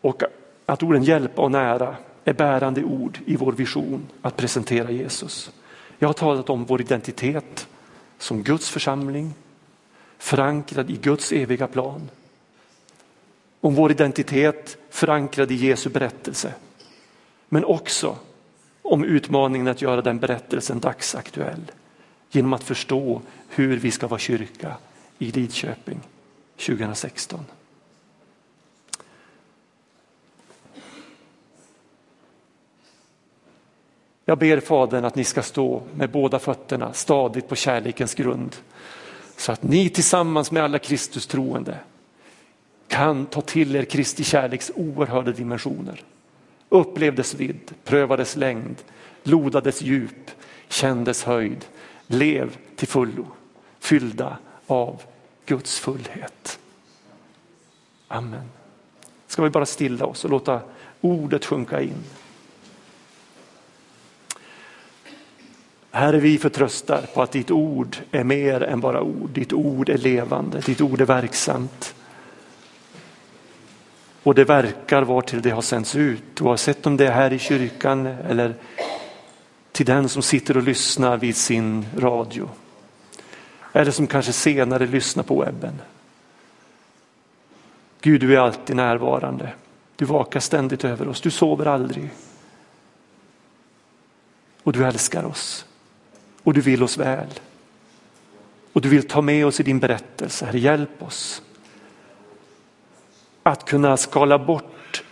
och 0.01 0.23
att 0.65 0.83
orden 0.83 1.03
hjälpa 1.03 1.41
och 1.41 1.51
nära 1.51 1.95
är 2.25 2.33
bärande 2.33 2.83
ord 2.83 3.19
i 3.25 3.35
vår 3.35 3.51
vision 3.51 4.07
att 4.21 4.37
presentera 4.37 4.91
Jesus. 4.91 5.51
Jag 5.99 6.07
har 6.07 6.13
talat 6.13 6.49
om 6.49 6.65
vår 6.65 6.81
identitet 6.81 7.67
som 8.17 8.43
Guds 8.43 8.69
församling, 8.69 9.33
förankrad 10.17 10.89
i 10.89 10.97
Guds 10.97 11.31
eviga 11.31 11.67
plan. 11.67 12.09
Om 13.61 13.75
vår 13.75 13.91
identitet 13.91 14.77
förankrad 14.89 15.51
i 15.51 15.55
Jesu 15.55 15.89
berättelse. 15.89 16.53
Men 17.49 17.65
också 17.65 18.17
om 18.81 19.03
utmaningen 19.03 19.67
att 19.67 19.81
göra 19.81 20.01
den 20.01 20.19
berättelsen 20.19 20.79
dagsaktuell 20.79 21.71
genom 22.31 22.53
att 22.53 22.63
förstå 22.63 23.21
hur 23.49 23.77
vi 23.77 23.91
ska 23.91 24.07
vara 24.07 24.19
kyrka 24.19 24.77
i 25.19 25.31
Lidköping 25.31 25.99
2016. 26.57 27.45
Jag 34.25 34.37
ber 34.37 34.59
Fadern 34.59 35.05
att 35.05 35.15
ni 35.15 35.23
ska 35.23 35.41
stå 35.41 35.83
med 35.95 36.09
båda 36.09 36.39
fötterna 36.39 36.93
stadigt 36.93 37.47
på 37.47 37.55
kärlekens 37.55 38.13
grund. 38.13 38.55
Så 39.37 39.51
att 39.51 39.63
ni 39.63 39.89
tillsammans 39.89 40.51
med 40.51 40.63
alla 40.63 40.79
Kristus 40.79 41.27
troende 41.27 41.77
kan 42.87 43.25
ta 43.25 43.41
till 43.41 43.75
er 43.75 43.83
Kristi 43.83 44.23
kärleks 44.23 44.71
oerhörda 44.75 45.31
dimensioner. 45.31 46.01
Upplev 46.69 47.15
dess 47.15 47.33
vidd, 47.33 47.71
pröva 47.83 48.17
dess 48.17 48.35
längd, 48.35 48.75
loda 49.23 49.61
dess 49.61 49.81
djup, 49.81 50.31
känn 50.67 51.03
dess 51.03 51.23
höjd. 51.23 51.65
Lev 52.07 52.57
till 52.75 52.87
fullo, 52.87 53.27
fyllda 53.79 54.37
av 54.67 55.01
Guds 55.45 55.79
fullhet. 55.79 56.59
Amen. 58.07 58.49
Ska 59.27 59.43
vi 59.43 59.49
bara 59.49 59.65
stilla 59.65 60.05
oss 60.05 60.23
och 60.23 60.29
låta 60.29 60.61
ordet 61.01 61.45
sjunka 61.45 61.81
in. 61.81 62.03
Herre, 65.95 66.19
vi 66.19 66.37
förtröstar 66.37 67.01
på 67.13 67.21
att 67.21 67.31
ditt 67.31 67.51
ord 67.51 67.97
är 68.11 68.23
mer 68.23 68.63
än 68.63 68.79
bara 68.79 69.01
ord. 69.01 69.29
Ditt 69.29 69.53
ord 69.53 69.89
är 69.89 69.97
levande, 69.97 70.59
ditt 70.59 70.81
ord 70.81 71.01
är 71.01 71.05
verksamt. 71.05 71.95
Och 74.23 74.35
det 74.35 74.43
verkar 74.43 75.01
var 75.01 75.21
till 75.21 75.41
det 75.41 75.49
har 75.49 75.61
sänts 75.61 75.95
ut, 75.95 76.41
oavsett 76.41 76.85
om 76.85 76.97
det 76.97 77.07
är 77.07 77.11
här 77.11 77.33
i 77.33 77.39
kyrkan 77.39 78.05
eller 78.05 78.55
till 79.71 79.85
den 79.85 80.09
som 80.09 80.21
sitter 80.21 80.57
och 80.57 80.63
lyssnar 80.63 81.17
vid 81.17 81.35
sin 81.35 81.85
radio. 81.97 82.49
Eller 83.73 83.91
som 83.91 84.07
kanske 84.07 84.33
senare 84.33 84.87
lyssnar 84.87 85.23
på 85.23 85.41
webben. 85.41 85.81
Gud, 88.01 88.21
du 88.21 88.35
är 88.35 88.39
alltid 88.39 88.75
närvarande. 88.75 89.53
Du 89.95 90.05
vakar 90.05 90.39
ständigt 90.39 90.85
över 90.85 91.07
oss, 91.07 91.21
du 91.21 91.31
sover 91.31 91.65
aldrig. 91.65 92.09
Och 94.63 94.73
du 94.73 94.85
älskar 94.85 95.25
oss 95.25 95.65
och 96.43 96.53
du 96.53 96.61
vill 96.61 96.83
oss 96.83 96.97
väl. 96.97 97.27
Och 98.73 98.81
du 98.81 98.89
vill 98.89 99.07
ta 99.07 99.21
med 99.21 99.45
oss 99.45 99.59
i 99.59 99.63
din 99.63 99.79
berättelse. 99.79 100.45
Herre, 100.45 100.59
hjälp 100.59 101.03
oss 101.03 101.41
att 103.43 103.65
kunna 103.65 103.97
skala 103.97 104.39
bort 104.39 105.03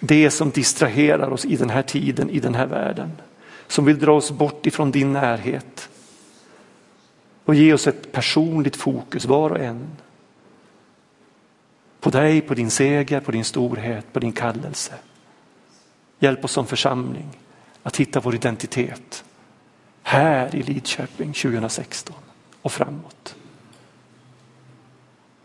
det 0.00 0.30
som 0.30 0.50
distraherar 0.50 1.30
oss 1.30 1.44
i 1.44 1.56
den 1.56 1.70
här 1.70 1.82
tiden, 1.82 2.30
i 2.30 2.40
den 2.40 2.54
här 2.54 2.66
världen. 2.66 3.12
Som 3.66 3.84
vill 3.84 3.98
dra 3.98 4.16
oss 4.16 4.30
bort 4.30 4.66
ifrån 4.66 4.90
din 4.90 5.12
närhet. 5.12 5.88
Och 7.44 7.54
ge 7.54 7.72
oss 7.72 7.86
ett 7.86 8.12
personligt 8.12 8.76
fokus 8.76 9.24
var 9.24 9.50
och 9.50 9.58
en. 9.58 9.86
På 12.00 12.10
dig, 12.10 12.40
på 12.40 12.54
din 12.54 12.70
seger, 12.70 13.20
på 13.20 13.32
din 13.32 13.44
storhet, 13.44 14.12
på 14.12 14.20
din 14.20 14.32
kallelse. 14.32 14.94
Hjälp 16.18 16.44
oss 16.44 16.52
som 16.52 16.66
församling 16.66 17.38
att 17.82 17.96
hitta 17.96 18.20
vår 18.20 18.34
identitet 18.34 19.24
här 20.08 20.54
i 20.54 20.62
Lidköping 20.62 21.32
2016 21.32 22.16
och 22.62 22.72
framåt. 22.72 23.34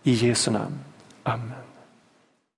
I 0.03 0.11
Jesu 0.13 0.51
namn. 0.51 0.79
Amen. 1.23 1.62